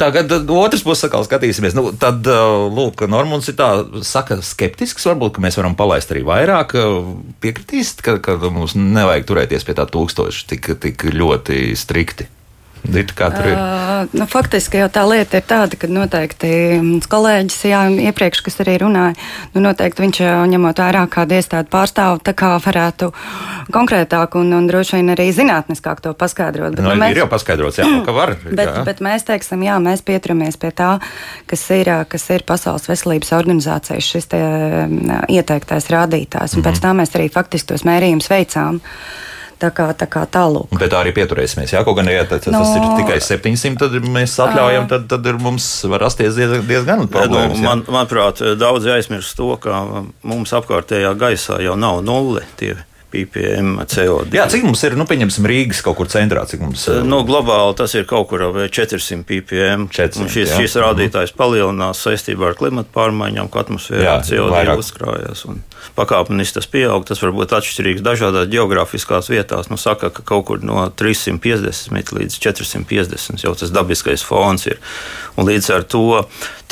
[0.00, 1.76] Tagad otrs puses atkal skatīsimies.
[1.78, 3.68] Nu, tad, lūk, Normons ir tā,
[4.06, 5.06] saka, skeptisks.
[5.06, 6.74] Varbūt mēs varam palaist arī vairāk.
[7.44, 12.26] Piekritīs, ka, ka mums nevajag turēties pie tā tūkstoša tik, tik ļoti strikti.
[12.82, 13.54] Dita, kā tur ir?
[13.54, 16.50] Uh, nu, faktiski jau tā lieta ir tāda, ka noteikti
[16.82, 19.14] mans kolēģis, jā, iepriekš, kas arī runāja,
[19.54, 23.12] nu, noteikti viņš ņemot vērā kādu iestādi pārstāvu, tā kā varētu
[23.72, 26.74] konkrētāk un, un droši vien arī zinātniskāk to paskaidrot.
[26.74, 28.34] Bet, nu, nu, mēs, ir jau paskaidrots, jā, ka var.
[28.62, 28.82] Bet, jā.
[28.86, 30.96] bet mēs teiksim, jā, mēs pieturamies pie tā,
[31.50, 34.40] kas ir, kas ir Pasaules veselības organizācijas šis te,
[35.32, 36.56] ieteiktais rādītājs.
[36.56, 36.68] Un mm -hmm.
[36.68, 38.80] pēc tam mēs arī faktiski tos mērījumus veicām.
[39.62, 40.72] Tā kā, tā kā tālāk.
[40.74, 41.70] Bet tā arī pieturēsimies.
[41.76, 45.28] Jā, kaut gan ja tas, no, tas ir tikai 700, tad mēs atļaujam, tad, tad
[45.38, 46.34] mums var rasties
[46.66, 47.60] diezgan, problēmas.
[47.60, 49.84] Nu, man, manuprāt, daudzi aizmirst to, ka
[50.26, 52.42] mums apkārtējā gaisā jau nav nulle.
[52.58, 52.74] Tie
[53.12, 54.32] ppm CO2.
[54.34, 56.44] Jā, cik mums ir, nu, pieņemsim, Rīgas kaut kur centrā?
[56.60, 59.86] Mums, nu, globāli tas ir kaut kur ap 400 ppm.
[59.92, 60.60] 400, šis, jā.
[60.62, 65.44] šis rādītājs palielinās saistībā ar klimatu pārmaiņām, ka atmosfērā CO2 uzkrājas.
[65.96, 67.04] Pakāpeniski tas pieaug.
[67.08, 69.70] Tas var būt atšķirīgs dažādās geogrāfiskās vietās.
[69.72, 74.80] Nu, saka, ka kaut kur no 350 līdz 450 jau tas dabiskais fons ir.
[75.36, 76.22] Un līdz ar to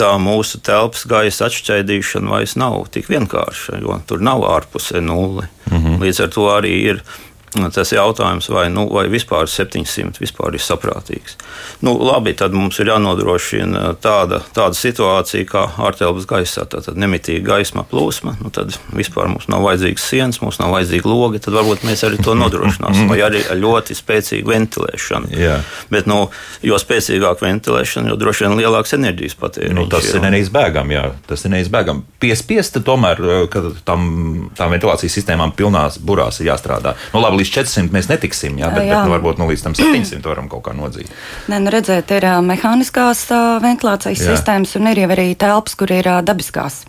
[0.00, 5.48] tā mūsu telpas gaisa atšķaidīšana vairs nav tik vienkārša, jo tur nav ārpusē nulli.
[5.70, 5.98] -hmm.
[6.02, 7.02] Līdz ar to arī ir
[7.50, 11.34] Tas jautājums, vai, nu, vai vispār 700 vispār ir saprātīgs.
[11.82, 17.82] Nu, labi, tad mums ir jānodrošina tāda, tāda situācija kā ārtelpas gaisā, tātad nemitīga gaisma
[17.90, 18.36] plūsma.
[18.38, 22.20] Nu, tad vispār mums nav vajadzīgs sienas, mums nav vajadzīga loga, tad varbūt mēs arī
[22.22, 23.10] to nodrošināsim.
[23.10, 25.32] Vai arī ar ļoti spēcīgu ventilēšanu.
[25.34, 25.58] Jā.
[25.90, 26.20] Bet, nu,
[26.62, 29.74] jo spēcīgāka ventilēšana, jo droši vien lielāks enerģijas patēriņš.
[29.74, 31.04] Nu, tas ir neizbēgami, jā.
[31.26, 32.06] Tas ir neizbēgami.
[32.22, 34.06] Piespiesti tomēr, ka tam,
[34.54, 36.94] tām ventilācijas sistēmām pilnās burās ir jāstrādā.
[37.10, 38.94] Nu, labi, līdz 400 mēs netiksim, jā, bet, jā.
[38.94, 41.10] bet nu, varbūt nu, līdz tam 700 varam kaut kā nodzīt.
[41.50, 44.36] Nē, nu redzēt, ir uh, mehāniskās uh, ventilācijas jā.
[44.36, 46.82] sistēmas un ir jau arī telpas, kur ir uh, dabiskās,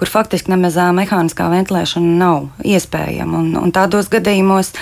[0.00, 3.44] kur faktiski nemaz uh, mehāniskā ventilēšana nav iespējama.
[3.44, 4.74] Un, un tādos gadījumos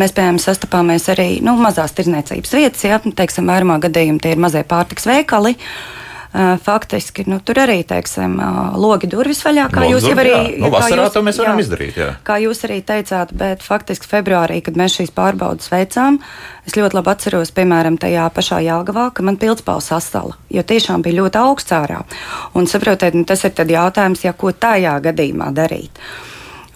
[0.00, 4.64] mēs, piemēram, sastapāmies arī nu, mazās tirdzniecības vietas, ja teiksim, vairumā gadījumā tie ir mazie
[4.68, 5.56] pārtiks veikali.
[5.56, 8.38] Uh, faktiski nu, tur arī teiksim,
[8.80, 11.66] logi durvis vaļā, kā Logs jūs jau arī nu, vasarā jūs, to mēs varam jā,
[11.66, 11.98] izdarīt.
[12.00, 12.08] Jā.
[12.24, 16.18] Kā jūs arī teicāt, bet faktiski februārī, kad mēs šīs pārbaudas veicām,
[16.64, 21.20] es ļoti labi atceros, piemēram, tajā pašā Jāgavā, ka man pildspāle sasala, jo tiešām bija
[21.20, 22.00] ļoti augsts ārā.
[22.56, 26.00] Un saprotiet, nu, tas ir jautājums, ja ko tajā gadījumā darīt.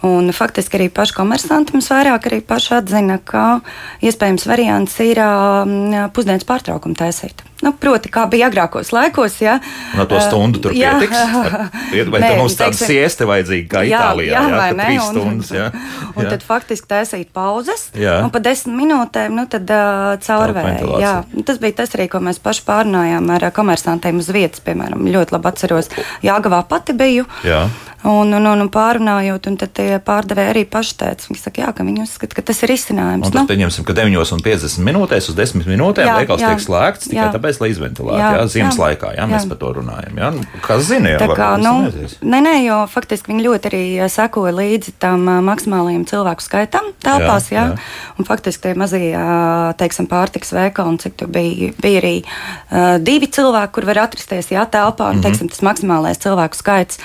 [0.05, 3.61] Un faktiski arī paši komersanti mums vairāk arī paši atzina, ka
[4.05, 7.41] iespējams variants ir um, pusdienas pārtraukumu taisīt.
[7.65, 9.39] Nu, proti, kā bija agrākos laikos.
[9.41, 9.57] Ja,
[9.97, 10.93] no to stundu tur jā.
[11.01, 12.11] pietiks.
[12.13, 14.35] Vai Nē, mums tāda siesta vajadzīga kā jā, Itālijā?
[14.35, 15.53] Jā, jā, jā trīs stundas.
[15.57, 15.71] Jā.
[16.11, 17.89] Un, un tad faktiski taisīt pauzes.
[17.97, 18.19] Jā.
[18.27, 21.01] Un pa desmit minūtēm nu, tad, uh, caurvēja.
[21.01, 21.15] Jā.
[21.49, 24.61] Tas bija tas arī, ko mēs paši pārnājām ar komersantiem uz vietas.
[24.67, 25.89] Piemēram, ļoti labi atceros,
[26.27, 27.25] Jāgavā pati biju.
[27.47, 27.65] Jā.
[28.07, 31.71] Un, un, un, un pārunājot, un tad tie pārdevēji arī paši teica, viņi saka, jā,
[31.77, 33.29] ka viņi uzskata, ka tas ir izcinājums.
[33.29, 33.51] Un tad nu?
[33.51, 37.29] pieņemsim, ka 9,50 minūtēs uz 10 minūtēm veikals tiek slēgts tikai jā.
[37.37, 38.21] tāpēc, lai izventilētu.
[38.21, 40.19] Jā, jā, ziemas jā, laikā, jā, jā, mēs par to runājam.
[40.23, 40.31] Jā.
[40.35, 41.75] Nu, kas zina, jā, kā, nu,
[42.35, 47.69] nē, nē, jo faktiski viņi ļoti arī sekoja līdzi tam maksimālajiem cilvēku skaitam telpās, jā,
[47.71, 47.77] jā.
[47.77, 48.17] jā.
[48.19, 49.13] Un faktiski tie mazie,
[49.81, 54.51] teiksim, pārtiks veikali, un cik tur bija, bija arī uh, divi cilvēki, kur var atrasties,
[54.55, 55.27] jā, telpā, un, mm -hmm.
[55.29, 57.03] teiksim, tas maksimālais cilvēku skaits.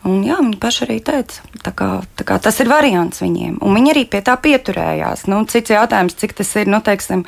[0.00, 3.58] Un, jā, viņi paši arī teica, tā kā, tā kā tas ir variants viņiem.
[3.64, 5.26] Un viņi arī pie tā pieturējās.
[5.30, 7.24] Nu, cits jautājums, cik tas ir, nu, teiksim,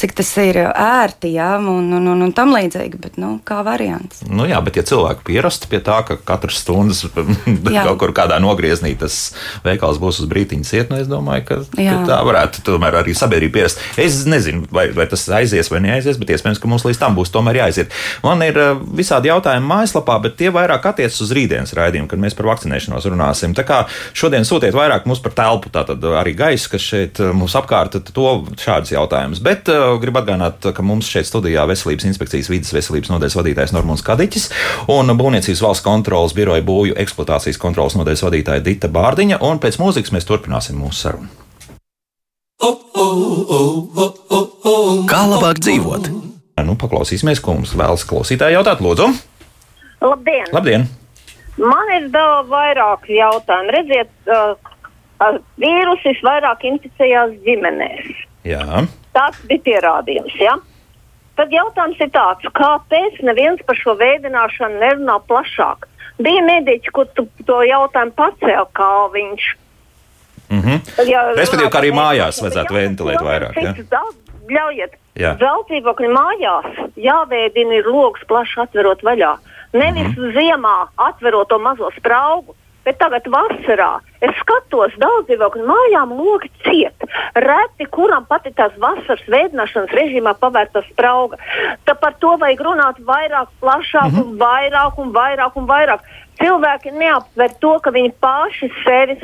[0.00, 4.22] cik tas ir ērti jā, un, un, un, un tam līdzīgi, bet nu, kā variants.
[4.28, 7.02] Nu, jā, bet ja cilvēki pierastu pie tā, ka katras stundas
[7.86, 9.18] kaut kur kādā nogriezienī tas
[9.66, 11.98] veikals būs uz brīdiņa ciet, nu, es domāju, ka, jā.
[11.98, 13.82] ka tā varētu tomēr arī sabiedrība pierast.
[14.00, 17.34] Es nezinu, vai, vai tas aizies vai neaizies, bet iespējams, ka mums līdz tam būs
[17.34, 17.92] tomēr jāaiziet.
[18.24, 22.38] Man ir eh, visādi jautājumi mājaslapā, bet tie vairāk attiecas uz rītdienas raidījumu, kad mēs
[22.38, 23.49] par vakcinēšanos runāsim.
[23.56, 23.80] Tā kā
[24.16, 28.28] šodien sūtiet vairāk mums par telpu, tātad arī gaisa, kas šeit eh, mums apkārt, to
[28.60, 29.42] šādus jautājumus.
[29.44, 34.04] Bet uh, gribu atgādināt, ka mums šeit studijā veselības inspekcijas vidas veselības nodaļas vadītājs Normons
[34.06, 34.48] Kadiķis
[34.92, 39.40] un Būvniecības valsts kontrolas biroja būju eksploatācijas kontrolas nodaļas vadītāja Dita Bārdiņa.
[39.46, 41.30] Un pēc mūzikas mēs turpināsim mūsu sarunu.
[45.10, 46.10] Kā labāk dzīvot?
[46.60, 48.82] Nu, paklausīsimies, ko mums vēlas klausītāji jautāt.
[48.84, 49.08] Lūdzu!
[50.04, 50.48] Labdien!
[50.52, 50.88] Labdien.
[51.60, 53.74] Man ir daudz vairāk jautājumu.
[53.76, 54.56] Redziet, uh,
[55.60, 58.26] vīrusi visvairāk inficējās ģimenēs.
[58.48, 58.84] Jā.
[59.12, 60.36] Tas bija pierādījums.
[60.40, 60.56] Ja?
[61.36, 65.86] Tad jautājums ir tāds, kāpēc neviens par šo veidināšanu nerunā plašāk?
[66.20, 69.46] Bija mediķi, kur tu, to jautājumu pacēla, kā viņš.
[70.50, 71.06] Mm -hmm.
[71.08, 73.56] ja, Respektīvi, ka arī mājās vajadzētu ventilēt vairāk.
[73.56, 74.02] Ja?
[74.50, 79.36] Ļaujiet, vēl dzīvokļu mājās jāveidina ir logs plaši atverot vaļā.
[79.72, 86.14] Nevis mm ziemā atverot to mazo spraugu, Bet tagad vasarā es skatos, daudz dzīvokļu mājām
[86.16, 87.04] logi ciet.
[87.44, 91.36] Reti, kuram pati tās vasaras veidināšanas režīmā pavērta sprauga.
[91.84, 94.24] Tā par to vajag runāt vairāk, plašāk, mm -hmm.
[94.24, 96.00] un vairāk un vairāk un vairāk.
[96.40, 99.22] Cilvēki neaptver to, ka viņi paši sevis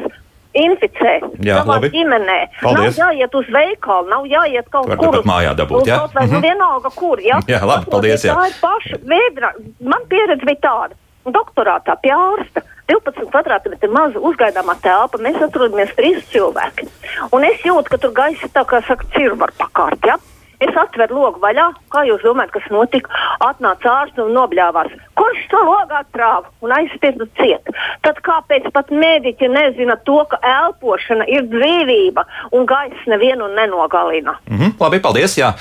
[0.62, 1.14] inficē
[1.44, 1.90] jā, savā labi.
[1.94, 2.38] ģimenē.
[2.62, 2.98] Paldies.
[2.98, 5.18] Nav jāiet uz veikalu, nav jāiet kaut Var kur.
[5.26, 5.98] Mājā dabūt, jā?
[6.02, 6.46] Kaut vai mm -hmm.
[6.48, 7.40] vienalga kur, jā?
[7.48, 8.36] Jā, labi, paldies, jā.
[8.36, 9.52] Tā ir paša vēdra.
[9.80, 10.94] Man pieredze bija tāda.
[11.26, 15.18] Doktorātā pie ārsta 12 kvadrātmetru maza uzgaidāmā telpa.
[15.18, 16.86] Mēs atrodamies trīs cilvēki.
[17.32, 20.06] Un es jūtu, ka tur gaisa tā kā saka, cirvar pakārt.
[20.06, 20.16] Ja?
[20.64, 23.12] Es atveru logu vaļā, kā jūs domājat, kas notika?
[23.44, 24.94] Atnāca ārsts un nobļāvās.
[25.16, 27.68] Kurš to logu attrāva un aizspiedu ciet?
[28.04, 32.24] Tad kāpēc pat mediķi nezina to, ka elpošana ir dzīvība
[32.56, 34.38] un gaisa nevienu nenogalina?
[34.48, 35.36] Mm -hmm, labi, paldies!
[35.36, 35.52] Jā.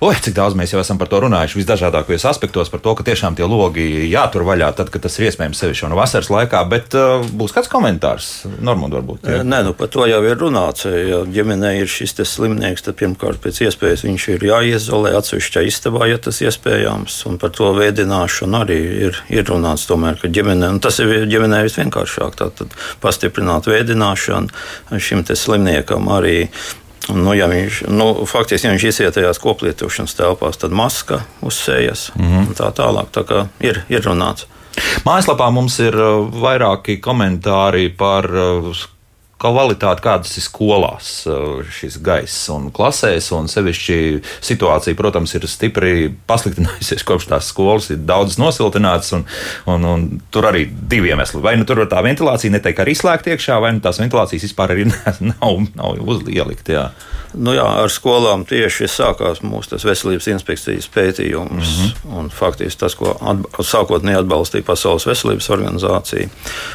[0.00, 3.36] Oi, cik daudz mēs jau esam par to runājuši visdažādākajos aspektos, par to, ka tiešām
[3.36, 6.64] tie logi jātur vaļā, tad, kad tas ir iespējams sevišķi no vasaras laikā.
[6.68, 9.30] Bet uh, būs kāds komentārs, Normand, varbūt?
[9.30, 9.42] Jā.
[9.42, 10.86] Nē, nu par to jau ir runāts.
[10.90, 16.08] Ja ģimenē ir šis slimnieks, tad pirmkārt pēc iespējas viņš ir ir jāiezolē atsevišķā istabā,
[16.10, 17.20] ja tas iespējams.
[17.30, 22.36] Un par to veidināšanu arī ir, ir runāts, tomēr, ka ģimenē, tas ir ģimenē visvienkāršāk.
[22.40, 26.46] Tātad pastiprināt veidināšanu šim slimniekam arī
[27.10, 32.10] Nu, ja viņš, nu, faktiski, ja viņš iesiet tajās koplietošanas telpās, tad maska uz sejas
[32.14, 32.48] mm -hmm.
[32.48, 33.08] un tā tālāk.
[33.10, 34.46] Tā kā ir, ir runāts.
[35.04, 35.96] Mājaslapā mums ir
[36.44, 38.28] vairāki komentāri par
[39.40, 43.30] kvalitāti, kādas ir skolās uh, šis gaiss un klasēs.
[43.36, 43.98] Un sevišķi
[44.44, 49.14] situācija, protams, ir stipri pasliktinājusies kopš tās skolas, ir daudz nosiltināts.
[49.16, 49.26] Un,
[49.70, 51.42] un, un tur arī divi iemesli.
[51.44, 54.90] Vai nu tur tā ventilācija netiek arī izslēgta iekšā, vai nu tās ventilācijas vispār arī
[55.32, 56.90] nav, nav uzliekta.
[57.38, 61.68] Nu jā, ar skolām tieši sākās mūsu veselības inspekcijas pētījums.
[61.78, 62.30] Mm -hmm.
[62.34, 66.28] Faktiski tas, ko atb sākotnēji atbalstīja Pasaules veselības organizācija.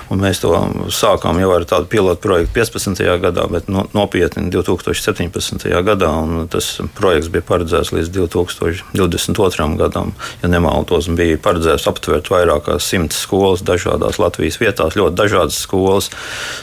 [0.10, 0.54] Mēs to
[0.88, 3.04] sākām jau ar tādu pilotu projektu 15.
[3.22, 5.68] gadā, bet no, nopietni 2017.
[5.86, 6.12] gadā.
[6.52, 9.68] Tas projekts bija paredzēts līdz 2022.
[9.82, 10.14] gadam.
[10.44, 16.10] Ja nemaldos, bija paredzēts aptvert vairāk kā simts skolas dažādās Latvijas vietās, ļoti dažādas skolas.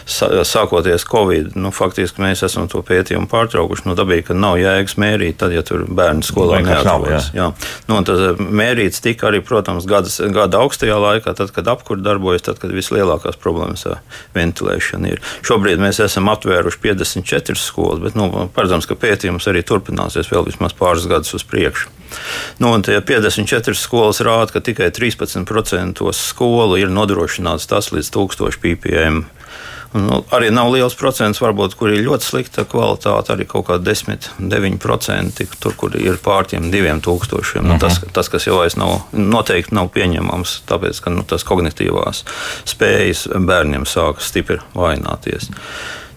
[0.09, 5.39] Sākoties Covid, nu, faktiski mēs esam to pētījumu pārtraukuši nu, dabīgi, ka nav jēgas mērīt,
[5.43, 7.31] tad, ja tur bērnu skolā neatrodas.
[7.37, 7.43] Jā.
[7.43, 7.49] Jā.
[7.91, 12.47] Nu, tas eh, mērīts tika arī, protams, gadas, gada augstajā laikā, tad, kad apkur darbojas,
[12.49, 14.01] tad, kad vislielākās problēmas ar
[14.37, 15.23] ventilēšanu ir.
[15.47, 20.77] Šobrīd mēs esam aptvēruši 54 skolas, bet nu, paredzams, ka pētījums arī turpināsies vēl vismaz
[20.79, 21.91] pāris gadus uz priekšu.
[22.61, 28.61] Nu, un tie 54 skolas rāda, ka tikai 13% skolu ir nodrošināts tas līdz 1000
[28.63, 29.25] ppm
[29.93, 34.31] Nu, arī nav liels procents, varbūt, kur ir ļoti slikta kvalitāte, arī kaut kāda 10,
[34.41, 37.03] 9%, tur, kur ir pār tiem 2000.
[37.03, 37.67] Uh -huh.
[37.69, 42.25] nu, tas, tas, kas jau nav, noteikti nav pieņemams, tāpēc, ka nu, tas kognitīvās
[42.65, 45.51] spējas bērniem sāk stipri vaināties.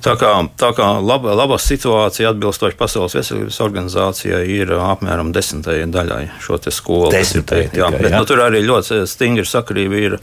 [0.05, 6.29] Tā kā, tā kā laba, laba situācija atbilstoši Pasaules veselības organizācijai ir apmēram desmitajai daļai
[6.39, 7.11] šo skolu.
[7.11, 8.19] Desmitai, jā, bet, jā.
[8.19, 10.19] Nu, tur arī ļoti stingri sakrība ir.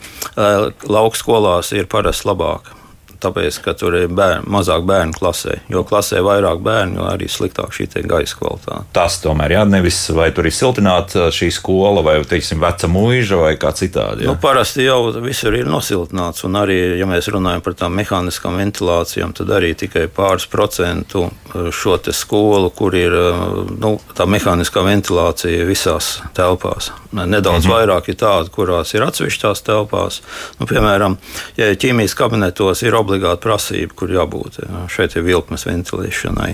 [0.87, 2.82] Lauka skolās ir parasti labāk
[3.23, 5.59] tāpēc, ka tur ir bērni, mazāk bērnu klasē.
[5.71, 8.85] Jo klasē vairāk bērnu, jo arī sliktāk šī gaisa kvalitāte.
[8.95, 13.53] Tas tomēr jā, nevis vai tur ir siltināta šī skola, vai teiksim, veca mūža, vai
[13.61, 14.25] kā citādi.
[14.25, 14.31] Jā.
[14.31, 19.35] Nu, parasti jau visur ir nosiltināts, un arī, ja mēs runājam par tām mehāniskām ventilācijām,
[19.37, 25.67] tad arī tikai pāris procentu uh, šo skolu, kur ir uh, nu, tā mehāniskā ventilācija
[25.69, 26.91] visās telpās.
[27.13, 27.75] Nedaudz mm -hmm.
[27.75, 30.21] vairāk ir tādu, kurās ir atsevišķās telpās.
[30.59, 31.17] Nu, piemēram,
[31.57, 34.63] ja ķīmijas kabinetos ir obligāti obligāta prasība, kur jābūt.
[34.65, 34.85] Jā.
[34.91, 36.53] Šeit ir vilkmes ventilēšanai.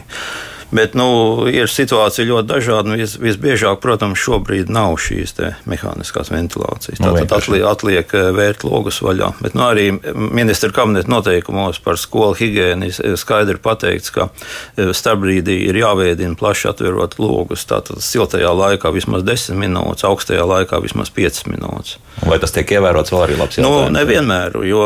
[0.70, 2.94] Bet nu, ir situācija ļoti dažāda.
[3.00, 5.34] Vis, visbiežāk, protams, šobrīd nav šīs
[5.66, 7.00] mehāniskās ventilācijas.
[7.02, 9.32] Nu, Tātad atliek, atliek eh, vērt logus vaļā.
[9.42, 15.82] Bet nu, arī ministra kabineta noteikumos par skolu higiēnu skaidri pateikts, ka eh, starpbrīdī ir
[15.82, 17.66] jāveidina plaši atverot logus.
[17.70, 21.98] Tātad siltajā laikā vismaz 10 minūtes, augstajā laikā vismaz 5 minūtes.
[22.30, 23.58] Vai tas tiek ievērots vēl arī labs?
[23.64, 24.86] Nu, nevienmēr, jo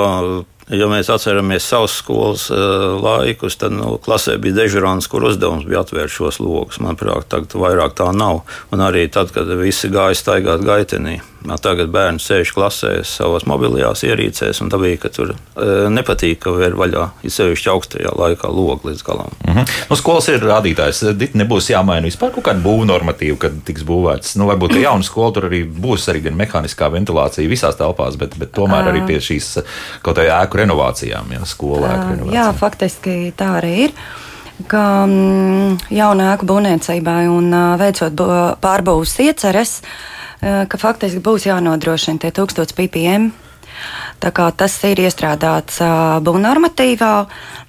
[0.72, 5.84] Ja mēs atceramies savus skolas uh, laikus, tad nu, klasē bija dežurants, kur uzdevums bija
[5.84, 6.80] atvērt šos logus.
[6.84, 8.46] Manuprāt, tagad vairāk tā nav.
[8.72, 11.20] Un arī tad, kad visi gāja staigāt gaitenī.
[11.44, 16.54] Tagad bērni sēž klasē savās mobilajās ierīcēs, un tā bija, ka tur e, nepatīk, ka
[16.64, 19.34] ir vaļā, ir sevišķi augstajā laikā logi līdz galam.
[19.44, 19.74] Mm -hmm.
[19.90, 21.04] nu, skolas ir rādītājs.
[21.20, 24.38] Dit nebūs jāmaina vispār kaut kāda būvnormatīva, kad tiks būvēts.
[24.40, 28.56] Nu, varbūt jauna skola tur arī būs arī gan mehāniskā ventilācija visās telpās, bet, bet
[28.56, 29.58] tomēr arī pie šīs
[30.02, 30.24] kaut kā
[30.54, 32.38] ēku renovācijām, ja skola ēku renovācijām.
[32.38, 33.98] Jā, faktiski tā arī ir
[34.70, 37.50] ka mm, jaunā ēku būvniecībai un
[37.82, 38.14] veicot
[38.62, 39.82] pārbūves ieceres,
[40.40, 43.32] ka faktiski būs jānodrošina tie 1000 ppm.
[44.22, 45.82] Tas ir iestrādāts
[46.24, 47.12] būvnormatīvā,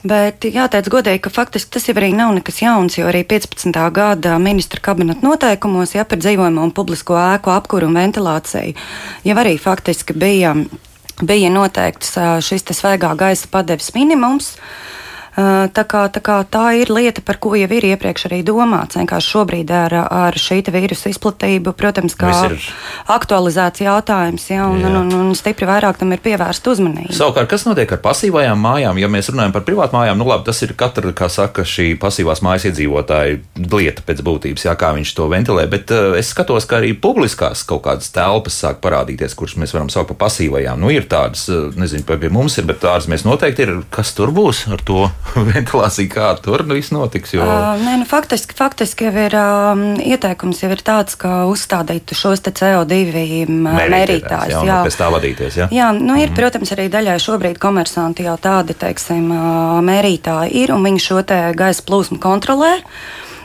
[0.07, 3.73] bet jāteic godīgi, ka faktiski tas jau arī nav nekas jauns, jo arī 15.
[3.91, 8.77] gada ministra kabineta noteikumos, ja par dzīvojumu un publisko ēku apkuru un ventilāciju,
[9.25, 10.53] jau arī faktiski bija,
[11.23, 14.55] bija noteikts šis svaigā gaisa padeves minimums.
[14.55, 14.95] Uh,
[15.35, 18.95] Tā, kā, tā, kā, tā ir lieta, par ko jau ir iepriekš arī domāts.
[18.95, 22.31] Vienkārši šobrīd ar, ar šī vīrusu izplatību, protams, kā
[23.11, 24.93] aktualizēts jautājums, ja, un, Jā.
[24.93, 27.17] un, un, un stipri vairāk tam ir pievērsta uzmanība.
[27.19, 29.01] Savukārt, kas notiek ar pasīvajām mājām?
[29.03, 32.69] Ja mēs runājam par privātmājām, nu labi, tas ir katra, kā saka, šī pasīvās mājas
[32.71, 33.41] iedzīvotāja
[33.75, 35.67] lieta pēc būtības, jā, kā viņš to ventilē.
[35.71, 39.91] Bet uh, es skatos, ka arī publiskās kaut kādas telpas sāk parādīties, kuras mēs varam
[39.91, 40.79] saukt par pasīvajām.
[40.79, 43.77] Nu, ir tādas, nezinu, pie mums ir, bet tādas mēs noteikti ir.
[43.95, 45.09] Kas tur būs ar to?
[45.51, 47.35] ventilācija, kā tur nu viss notiks?
[47.35, 47.45] Jo...
[47.45, 52.45] Uh, nē, nu, faktiski, faktiski jau ir um, ieteikums jau ir tāds, ka uzstādīt šos
[52.45, 54.55] CO2 mērītājus.
[54.55, 54.79] Jā, jā.
[54.87, 55.59] pēc tā vadīties.
[55.63, 56.39] Jā, jā nu, ir, mm.
[56.39, 59.29] protams, arī daļai šobrīd komersanti jau tādi, teiksim,
[59.85, 61.23] mērītāji ir, un viņi šo
[61.57, 62.77] gaisa plūsmu kontrolē.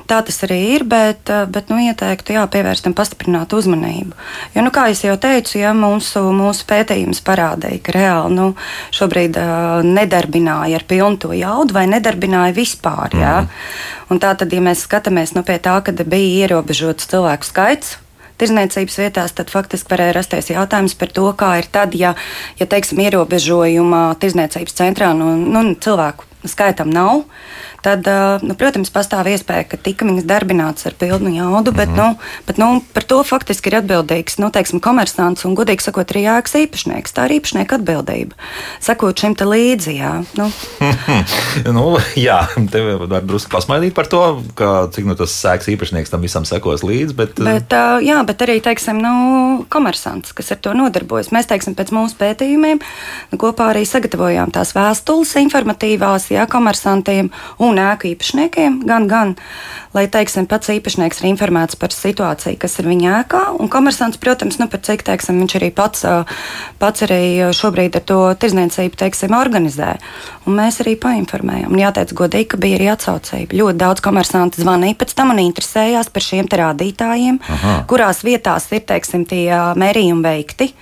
[0.10, 4.18] Tā tas arī ir, bet, bet nu, ieteiktu jā, pievērst tam pastiprinātu uzmanību.
[4.56, 8.50] Jo, nu, kā jau teicu, ja mūsu, mūsu pētījums parādīja, ka reāli nu,
[8.96, 13.14] šobrīd uh, nedarbināja ar pilnu to jaudu vai nedarbināja vispār.
[13.14, 13.24] Mm.
[13.24, 13.38] Jā.
[14.10, 17.98] Un tā tad, ja mēs skatāmies nu, pie tā, ka bija ierobežots cilvēku skaits,
[18.40, 22.16] tirzniecības vietās, tad faktiski varēja rasties jautājums par to, kā ir tad, ja,
[22.60, 27.26] ja teiksim, ierobežojuma tirzniecības centrā nu, nu, cilvēku skaitam nav
[27.82, 28.08] tad,
[28.44, 32.16] nu, protams, pastāv iespēja, ka tika viņas darbināts ar pilnu jaudu, bet, mm -hmm.
[32.16, 36.26] nu, bet nu, par to faktiski ir atbildīgs nu, teiksim, komersants un, godīgi sakot, arī
[36.28, 37.16] jēgas īpašnieks.
[37.16, 38.36] Tā ir īpašnieka atbildība.
[38.80, 40.24] Sakot šim te līdzi, jā.
[40.38, 40.52] Nu.
[41.78, 46.22] nu, jā, tev var drusku pasmaidīt par to, ka, cik nu, tas sēks īpašnieks tam
[46.22, 47.16] visam sekos līdzi.
[47.16, 51.32] Bet, bet, uh, jā, bet arī, teiksim, nu, komersants, kas ar to nodarbojas.
[51.32, 52.80] Mēs, teiksim, pēc mūsu pētījumiem
[53.32, 57.32] nu, kopā arī sagatavojām tās vēstules informatīvās, jā, komersantiem
[57.64, 59.36] un ēku īpašniekiem, gan, gan
[59.96, 63.42] lai teiksim, pats īpašnieks ir informēts par situāciju, kas ir viņa ēkā.
[63.60, 66.06] Un komersants, protams, nu, par cik teiksim, viņš arī pats,
[66.82, 69.96] pats arī šobrīd ar to tirzniecību teiksim, organizē.
[70.46, 71.74] Un mēs arī painformējām.
[71.74, 73.58] Un jāteic godīgi, ka bija arī atsaucība.
[73.60, 77.76] Ļoti daudz komersanti zvanīja pēc tam un interesējās par šiem rādītājiem, Aha.
[77.90, 79.48] kurās vietās ir teiksim, tie
[79.80, 80.74] mērījumi veikti.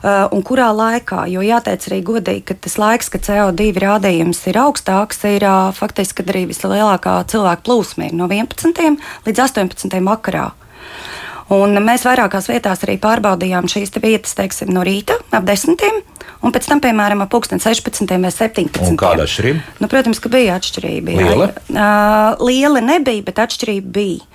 [0.00, 1.26] Uh, un kurā laikā.
[1.28, 6.24] Jo jāteic arī godīgi, ka tas laiks, kad CO2 rādījums ir augstāks, ir uh, faktiski
[6.24, 8.96] arī vislielākā cilvēku plūsma no 11.
[9.26, 10.00] līdz 18.
[10.06, 10.46] vakarā.
[11.50, 15.82] Un mēs vairākās vietās arī pārbaudījām šīs vietas, teiksim, no rīta ap 10.
[16.46, 18.06] un pēc tam, piemēram, ap 16.
[18.22, 18.82] vai 17.
[18.86, 19.76] Un kāda atšķirība?
[19.82, 21.18] Nu, protams, ka bija atšķirība.
[21.18, 21.50] Liela?
[21.50, 21.74] Jā.
[21.74, 24.26] Uh, liela nebija, bet atšķirība bija.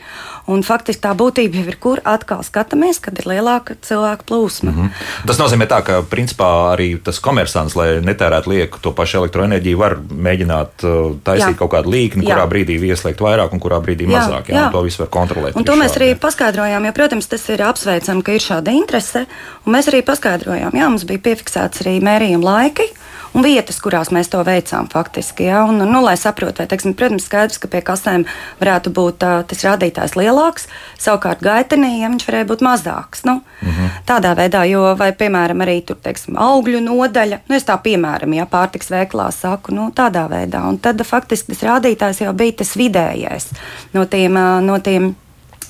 [0.45, 4.69] Un faktiski tā būtība jau ir, kur atkal skatāmies, kad ir lielāka cilvēku plūsma.
[4.69, 5.25] Mm -hmm.
[5.27, 9.97] Tas nozīmē, tā, ka principā arī tas komersants, lai netērētu lieku to pašu elektroenerģiju, var
[9.97, 10.85] mēģināt
[11.23, 11.57] taisīt jā.
[11.57, 12.35] kaut kādu līkni, jā.
[12.35, 14.49] kurā brīdī ieslēgt vairāk un kurā brīdī jā, mazāk.
[14.49, 14.71] Jā, jā.
[14.71, 15.55] To visu var kontrolēt.
[15.55, 16.19] Un to mēs arī jā.
[16.21, 19.27] paskaidrojām, jo, protams, tas ir apsveicami, ka ir šāda interese.
[19.69, 22.87] Mēs arī paskaidrojām, jā, mums bija piefiksēts arī mērījuma laiki
[23.35, 25.45] un vietas, kurās mēs to veicām faktiski.
[25.49, 25.65] Ja?
[25.69, 28.23] Un, nu, lai saprotu, vai, teiksim, protams, skaidrs, ka pie kasēm
[28.61, 30.65] varētu būt uh, tas rādītājs lielāks,
[31.01, 33.25] savukārt gaitenī, ja viņš varēja būt mazāks.
[33.27, 33.91] Nu, mm -hmm.
[34.07, 38.45] Tādā veidā, jo, vai, piemēram, arī tur, teiksim, augļu nodaļa, nu, es tā piemēram, ja
[38.45, 40.63] pārtiks veiklā saku, nu, tādā veidā.
[40.69, 43.51] Un tad faktiski tas rādītājs jau bija tas vidējais
[43.93, 44.33] no tiem,
[44.65, 45.15] no tiem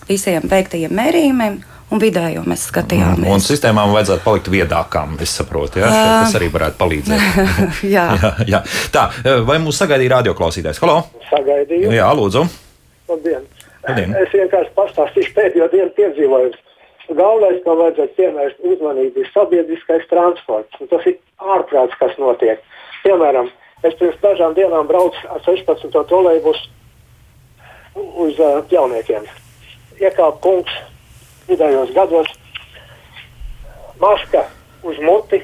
[0.09, 1.57] visiem veiktajiem mērījumiem
[1.93, 3.27] un vidējo mēs skatījāmies.
[3.27, 5.89] Un, un sistēmām vajadzētu palikt viedākām, es saprotu, ja?
[5.89, 7.25] uh, tas arī varētu palīdzēt.
[7.95, 8.05] jā.
[8.23, 8.61] jā, jā.
[8.93, 9.07] Tā,
[9.47, 10.81] vai mūs sagaidīja radioklausītājs?
[10.83, 11.01] Halo!
[11.29, 11.93] Sagaidīju.
[11.95, 12.45] Jā, lūdzu.
[13.11, 13.45] Labdien.
[13.85, 14.15] Labdien.
[14.21, 16.61] Es vienkārši pastāstīšu pēdējo dienu piedzīvojumus.
[17.05, 20.79] Galvenais, kam vajadzētu pievērst uzmanību, ir sabiedriskais transports.
[20.81, 21.19] Un tas ir
[21.53, 22.63] ārprāts, kas notiek.
[23.03, 23.51] Piemēram,
[23.85, 25.93] es pirms dažām dienām braucu ar 16.
[26.09, 26.63] trolēļus
[28.25, 29.29] uz uh, jauniekiem.
[30.01, 30.71] Iekāpa kungs
[31.47, 32.31] vidējos gados,
[34.01, 34.45] maska
[34.83, 35.39] uz muti,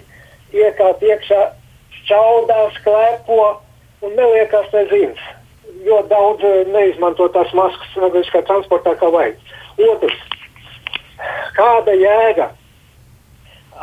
[0.53, 1.41] iekāp iekšā,
[2.01, 3.43] šķaudās, klepo
[4.01, 5.21] un neliekās nezins.
[5.85, 9.39] Jo daudz eh, neizmanto tās maskas sabiedriskā transportā kā vajag.
[9.81, 10.17] Otrs,
[11.55, 12.51] kāda jēga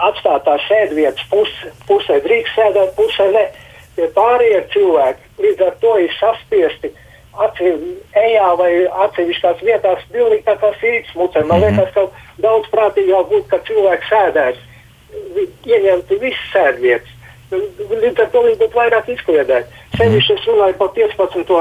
[0.08, 1.50] atstāt tās sēdvietas pus,
[1.88, 3.48] pusē, drīkst sēdēt, pusē ne.
[3.96, 6.92] Tie pārējie cilvēki līdz ar to ir saspiesti
[8.18, 8.72] ejā vai
[9.07, 11.45] atsevišķās vietās pilnīgi tā kā sīks mucē.
[11.45, 11.78] Man mhm.
[11.78, 14.64] liekas, ka daudz prātīgāk būtu, ka cilvēks sēdēs,
[15.66, 17.14] ieņemtu visas sēdvietas.
[17.49, 19.84] Līdz ar to viņi būtu vairāk izkliedēti.
[19.97, 21.61] Sevišķi es runāju par 15.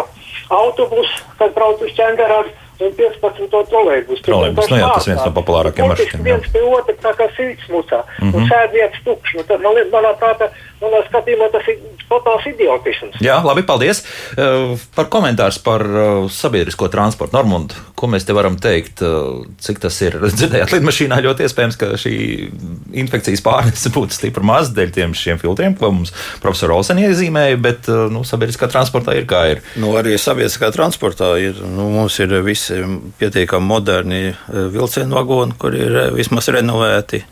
[0.58, 2.52] autobusu, kad braucu uz ķēngārādu
[2.84, 3.62] un 15.
[3.72, 4.22] trolēļus.
[4.26, 6.26] Trolēļus, nu jā, tas viens no populārākajiem maršrutiem.
[6.28, 8.04] Viens pie otra tā kā sīks mucā.
[8.04, 8.36] Mm -hmm.
[8.36, 8.50] Un mhm.
[8.52, 9.36] sēdvietas tukšs.
[9.38, 10.50] Nu, tad man liekas, manā prātā
[10.82, 13.18] manā skatījumā tas ir totāls idiotisms.
[13.24, 14.04] Jā, labi, paldies.
[14.38, 17.36] Uh, par komentārs par uh, sabiedrisko transportu.
[17.36, 20.20] Normund, ko mēs te varam teikt, uh, cik tas ir?
[20.38, 22.16] Dzirdējāt, lidmašīnā ļoti iespējams, ka šī
[23.04, 26.14] infekcijas pārnese būtu stipri maz dēļ tiem šiem filtriem, ko mums
[26.44, 29.64] profesor Olsen iezīmēja, bet nu, sabiedriskā transportā ir kā ir.
[29.82, 32.80] Nu, arī sabiedriskā transportā ir, nu, mums ir visi
[33.20, 37.24] pietiekami moderni vilcienu vagoni, kur ir vismaz renovēti,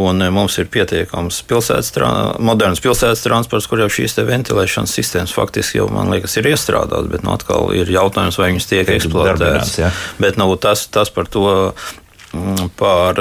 [0.00, 1.92] un mums ir pietiekams pilsētas,
[2.42, 7.26] moderns pilsētas transports, kur jau šīs ventilēšanas sistēmas faktiski jau, man liekas, ir iestrādātas, bet
[7.26, 9.76] nu, atkal ir jautājums, vai viņas tiek eksploatētas.
[10.22, 11.46] Bet nu, tas, tas par to,
[12.34, 13.20] mm, par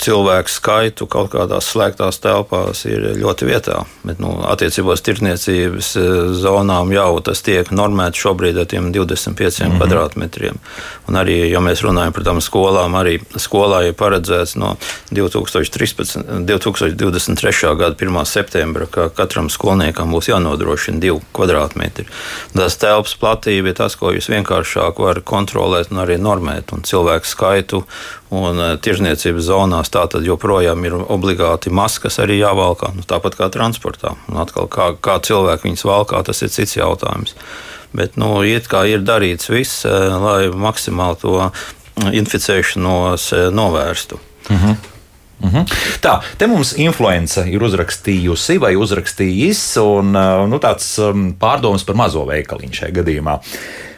[0.00, 3.82] cilvēku skaitu kaut kādās slēgtās telpās ir ļoti vietā.
[4.04, 6.04] Bet, nu, attiecībā uz tirdzniecības e,
[6.40, 9.78] zonām jau tas tiek normēts šobrīd ar 25 mm -hmm.
[9.78, 10.58] kvadrātmetriem.
[11.08, 14.76] Un arī, ja mēs runājam par tām skolām, arī skolā ir paredzēts no
[15.10, 17.76] 2013, 2023.
[17.76, 18.24] gada 1.
[18.24, 22.06] septembra, ka katram skolniekam būs jānodrošina 2 kvadrātmetri.
[22.54, 27.26] Tas telpas platība ir tas, ko jūs vienkāršāk varat kontrolēt un arī normēt, un cilvēku
[27.26, 27.84] skaitu
[28.32, 33.50] un e, tirzniecības zonās tā tad joprojām ir obligāti maskas arī jāvalkā, nu, tāpat kā
[33.52, 34.14] transportā.
[34.30, 37.36] Un atkal, kā, kā cilvēki viņas valkā, tas ir cits jautājums.
[37.94, 39.92] Bet, nu, it kā ir darīts viss, e,
[40.24, 41.36] lai maksimāli to
[42.10, 44.20] inficēšanos e, novērstu.
[44.50, 44.90] Uh
[45.40, 45.64] mhm.
[46.04, 50.12] Tā, te mums influence ir uzrakstījusi vai uzrakstījis, un
[50.50, 50.94] nu, tāds
[51.40, 53.40] pārdoms par mazo veikaliņu šajā gadījumā.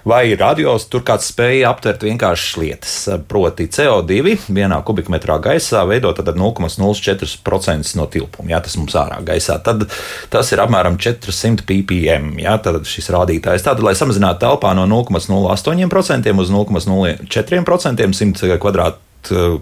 [0.07, 2.93] Vai radios tur kāds spēja aptvert vienkāršas lietas,
[3.27, 9.59] proti CO2 vienā kubikmetrā gaisā veido 0,04% no tilpuma, ja tas mums ārā gaisā.
[9.67, 9.83] Tad
[10.31, 13.67] tas ir apmēram 400 ppm, ja tad šis rādītājs.
[13.67, 19.59] Tātad, lai samazinātu telpā no 0,08% uz 0,04% 100 kvadrātmetru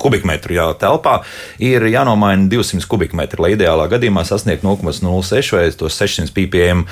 [0.00, 1.20] kubikmetru jā, telpā
[1.62, 6.84] ir jānomaina 200 kubikmetri, lai ideālā gadījumā sasniegtu 0,06 vai 600 ppm.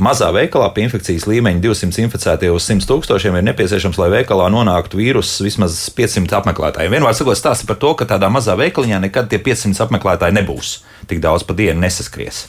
[0.00, 5.00] Mazā veikalā pie infekcijas līmeņa 200 inficētie uz 100 tūkstošiem ir nepieciešams, lai veikalā nonāktu
[5.00, 6.98] vīruss vismaz 500 apmeklētājiem.
[6.98, 10.80] Vienmēr sakot, stāsta par to, ka tādā mazā veikaliņā nekad tie 500 apmeklētāji nebūs.
[11.10, 12.46] Tik daudz pa dienu nesaskries.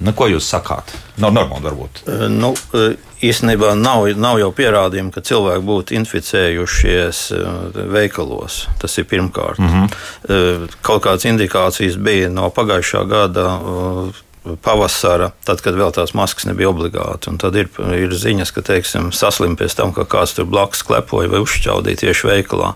[0.00, 0.94] Nu, ko jūs sakāt?
[1.20, 2.02] Nav normāli, varbūt.
[2.32, 2.54] Nu,
[3.20, 7.20] īstenībā nav, nav jau pierādījumi, ka cilvēki būtu inficējušies
[7.92, 8.62] veikalos.
[8.80, 9.60] Tas ir pirmkārt.
[9.60, 10.66] Mm -hmm.
[10.82, 13.46] Kaut kādas indikācijas bija no pagājušā gada
[14.64, 17.28] pavasara, tad, kad vēl tās maskas nebija obligāti.
[17.28, 21.28] Un tad ir, ir ziņas, ka teiksim, saslim pēc tam, ka kāds tur blakus klepoja
[21.28, 22.72] vai uzšķaudīja tieši veikalā.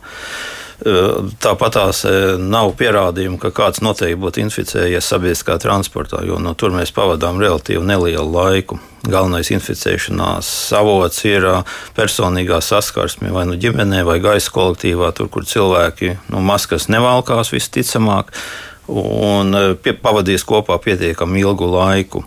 [0.85, 2.03] Tāpat tās
[2.37, 7.81] nav pierādījumu, ka kāds noteikti būtu inficējies sabiedriskā transportā, jo no tur mēs pavadām relatīvi
[7.89, 8.77] nelielu laiku.
[9.05, 11.47] Galvenais inficēšanās avots ir
[11.97, 18.33] personīgā saskarsme vai nu ģimenē, vai gaisa kolektīvā, tur, kur cilvēki nu, maskas nevalkās visticamāk
[18.89, 22.25] un pie, pavadīs kopā pietiekami ilgu laiku.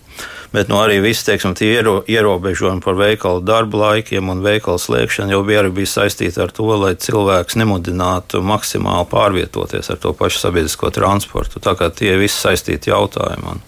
[0.54, 5.42] Bet nu, arī viss teiksim, iero, ierobežojumi par veikalu darba laikiem un veikalu slēgšanu jau
[5.48, 11.60] bija, bija saistīti ar to, lai cilvēks nemudinātu maksimāli pārvietoties ar to pašu sabiedrisko transportu.
[11.64, 13.60] Tā kā tie visi saistīti jautājumi.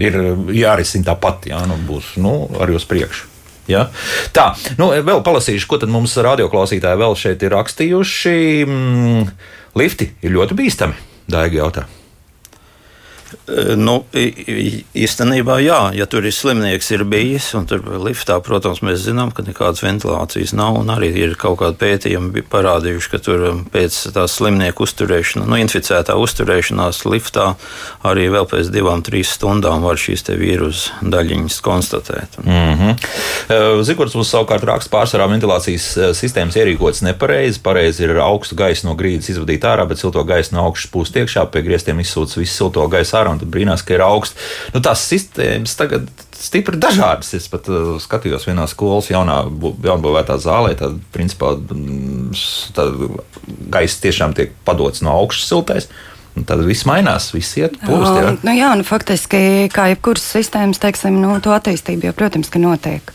[0.00, 0.16] Ir
[0.52, 3.32] jārisina tāpat, jā, nu, būs nu, arī uz priekšu.
[3.68, 3.88] Ja?
[4.36, 8.38] Tā, nu, vēl palasīšu, ko mums radioklausītāji vēl šeit ir rakstījuši.
[8.64, 9.28] Mm,
[9.80, 11.86] lifti ir ļoti bīstami, Daiga jautā.
[13.78, 19.30] Nu, īstenībā, jā, ja tur ir slimnieks, ir bijis, un tur liftā, protams, mēs zinām,
[19.34, 24.36] ka nekādas ventilācijas nav, arī ir kaut kādi pētījumi parādījuši, ka tur um, pēc tās
[24.38, 27.48] slimnieku uzturēšanās, nu, inficētā uzturēšanās liftā
[28.06, 32.38] arī vēl pēc divām, trīs stundām var šīs vīrusu daļiņas konstatēt.
[32.42, 33.82] Mm -hmm.
[33.86, 37.62] Zigords mums savukārt raksta pārsvarā ventilācijas uh, sistēmas ierīkotas nepareizi.
[37.62, 41.46] Pareizi ir augstu gaisu no grīdas izvadīt ārā, bet silto gaisu no augšas pūst iekšā,
[41.50, 44.38] pie griestiem izsūc visu silto gaisu ārā un brīnās, ka ir augsts.
[44.74, 47.32] Nu, tās sistēmas tagad stipri dažādas.
[47.36, 49.42] Es pat uh, skatījos vienā skolas jaunā,
[49.86, 52.34] jaunbūvētā zālē, tad principā mm,
[52.76, 52.90] tā
[53.72, 55.90] gaisa tiešām tiek padots no augšas siltais.
[56.36, 58.12] Tad viss mainās, viss iet pūst.
[58.12, 59.38] Jā, nu, jā nu, faktiski,
[59.72, 63.14] kā jebkuras sistēmas, teiksim, nu, to attīstību jau, protams, ka notiek.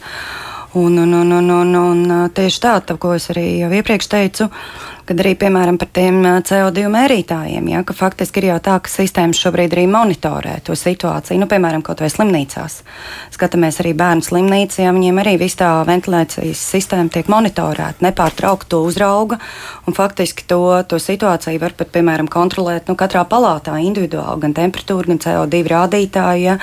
[0.74, 4.47] Un, un, un, un, un, un tieši tā, tā, ko es arī jau iepriekš teicu,
[4.47, 8.91] uh, kad arī piemēram par tiem CO2 mērītājiem, ja, ka faktiski ir jau tā, ka
[8.91, 12.78] sistēmas šobrīd arī monitorē to situāciju, nu, piemēram, kaut vai slimnīcās.
[13.34, 18.82] Skatāmies arī bērnu slimnīcā, ja, viņiem arī viss tā ventilācijas sistēma tiek monitorēta, nepārtraukti to
[18.88, 19.39] uzrauga,
[19.88, 25.14] un faktiski to, to situāciju var pat, piemēram, kontrolēt nu, katrā palātā individuāli, gan temperatūru,
[25.14, 26.58] gan CO2 rādītāju, ja,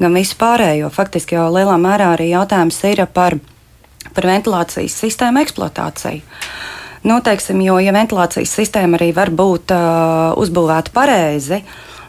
[0.00, 0.92] gan visu pārējo.
[0.94, 3.38] Faktiski jau lielā mērā arī jautājums ir par,
[4.14, 6.24] par ventilācijas sistēmu eksploatāciju.
[7.02, 11.60] Nu, teiksim, jo, ja ventilācijas sistēma arī var būt uh, uzbūvēta pareizi,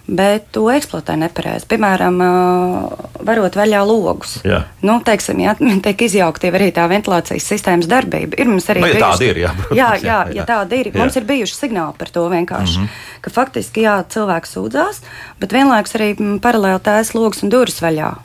[0.10, 1.68] bet to eksploatē nepareizi.
[1.70, 4.40] Piemēram, uh, varot vaļā logus.
[4.48, 4.64] Jā.
[4.86, 5.54] Nu, teiksim, ja
[5.86, 8.40] tiek izjaukta arī tā ventilācijas sistēmas darbība.
[8.42, 9.42] Ir mums arī nu, ja bijuši, tāda ir.
[9.44, 10.90] Jā, protams, jā, jā, jā, ja tāda ir.
[10.90, 10.98] Jā.
[11.04, 12.80] Mums ir bijuši signāli par to vienkārši.
[12.80, 13.22] Mm -hmm.
[13.22, 15.04] Ka faktiski jā, cilvēks sūdzās,
[15.40, 18.16] bet vienlaikus arī mm, paralēli tās logus un durvis vaļā.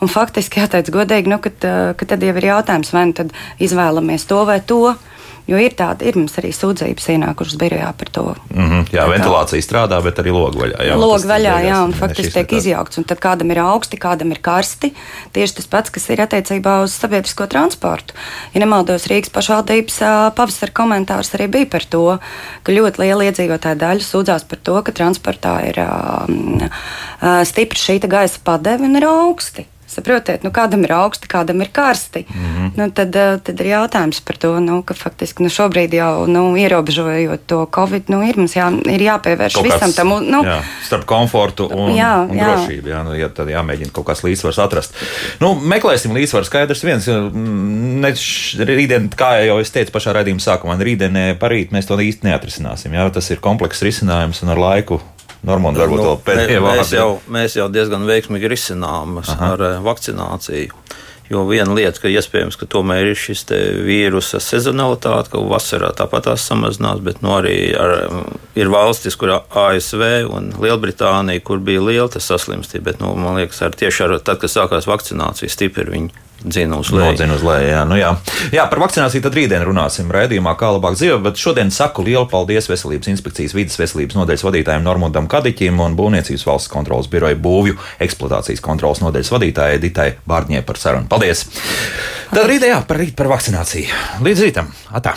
[0.00, 1.50] Un faktiski jāteic godīgi, nu, ka,
[1.96, 4.96] ka tad jau ir jautājums, vai nu tad izvēlamies to vai to
[5.46, 8.24] Jo ir tāda, ir mums arī sūdzības ienākušas birojā par to.
[8.50, 10.80] Mm -hmm, jā, ventilācija strādā, bet arī logu vaļā.
[10.88, 12.98] Jā, logu vaļā, jā, un faktiski tiek izjaukts.
[12.98, 14.92] Un tad kādam ir augsti, kādam ir karsti.
[15.32, 18.14] Tieši tas pats, kas ir attiecībā uz sabiedrisko transportu.
[18.54, 19.98] Ja nemaldos, Rīgas pašvaldības
[20.34, 22.18] pavasara komentārs arī bija par to,
[22.62, 26.58] ka ļoti liela iedzīvotāja daļa sūdzās par to, ka transportā ir um,
[27.44, 29.66] stipra šī gaisa padeve un ir augsti.
[29.96, 32.26] Saprotiet, nu, kādam ir augsti, kādam ir karsti.
[32.28, 32.70] Mm -hmm.
[32.76, 36.56] nu, tad, eh, tad ir jautājums par to, nu, ka faktiski nu, šobrīd jau nu,
[36.56, 40.08] ierobežojot to Covid, nu, ir mums jā, ir jāpievērš kaut visam tam.
[40.08, 42.44] Nu, jā, starp komfortu un, jā, un jā.
[42.44, 42.88] drošību.
[42.88, 44.94] Jā, nu, jā, tad jāmēģina kaut kāds līdzsvars atrast.
[45.40, 46.44] Nu, meklēsim līdzsvaru.
[46.44, 48.12] Skaidrs viens, ne,
[48.58, 52.92] rītdien, kā jau es teicu pašā raidījuma sākumā, rītdienē parīt mēs to īsti neatrisināsim.
[52.92, 55.00] Jā, tas ir komplekss risinājums un ar laiku
[55.46, 56.80] Normāli, varbūt nu, pēdējie vārdi.
[56.82, 60.74] Mēs jau, mēs jau diezgan veiksmīgi risinām ar uh, vakcināciju.
[61.26, 63.40] Jo viena lieta, ka iespējams, ka tomēr ir šis
[63.82, 67.96] vīrusa sezonalitāte, ka vasarā tāpat tās samazinās, bet nu, arī ar,
[68.54, 72.92] ir valstis, kur ASV un Lielbritānija, kur bija liela saslimstība.
[72.92, 76.90] Bet, nu, man liekas, ar tieši ar, tad, kad sākās vakcinācija, stipri viņi dzina uz
[76.94, 77.10] leju.
[77.10, 77.82] Nodzina uz leju, jā.
[77.88, 78.12] Nu, jā.
[78.54, 82.70] jā, par vakcināciju tad rītdien runāsim raidījumā, kā labāk dzīvot, bet šodien saku lielu paldies
[82.70, 88.64] Veselības inspekcijas vidas veselības nodaļas vadītājiem Normundam Kadiķim un Būvniecības valsts kontrolas biroja būvju eksploatācijas
[88.64, 91.10] kontrolas nodaļas vadītājai Ditai Bārņē par sarunu.
[91.10, 91.46] Paldies!
[92.32, 94.04] Tad rītdien jā, par rīt par vakcināciju.
[94.26, 94.70] Līdz rītam!
[94.94, 95.16] Atā!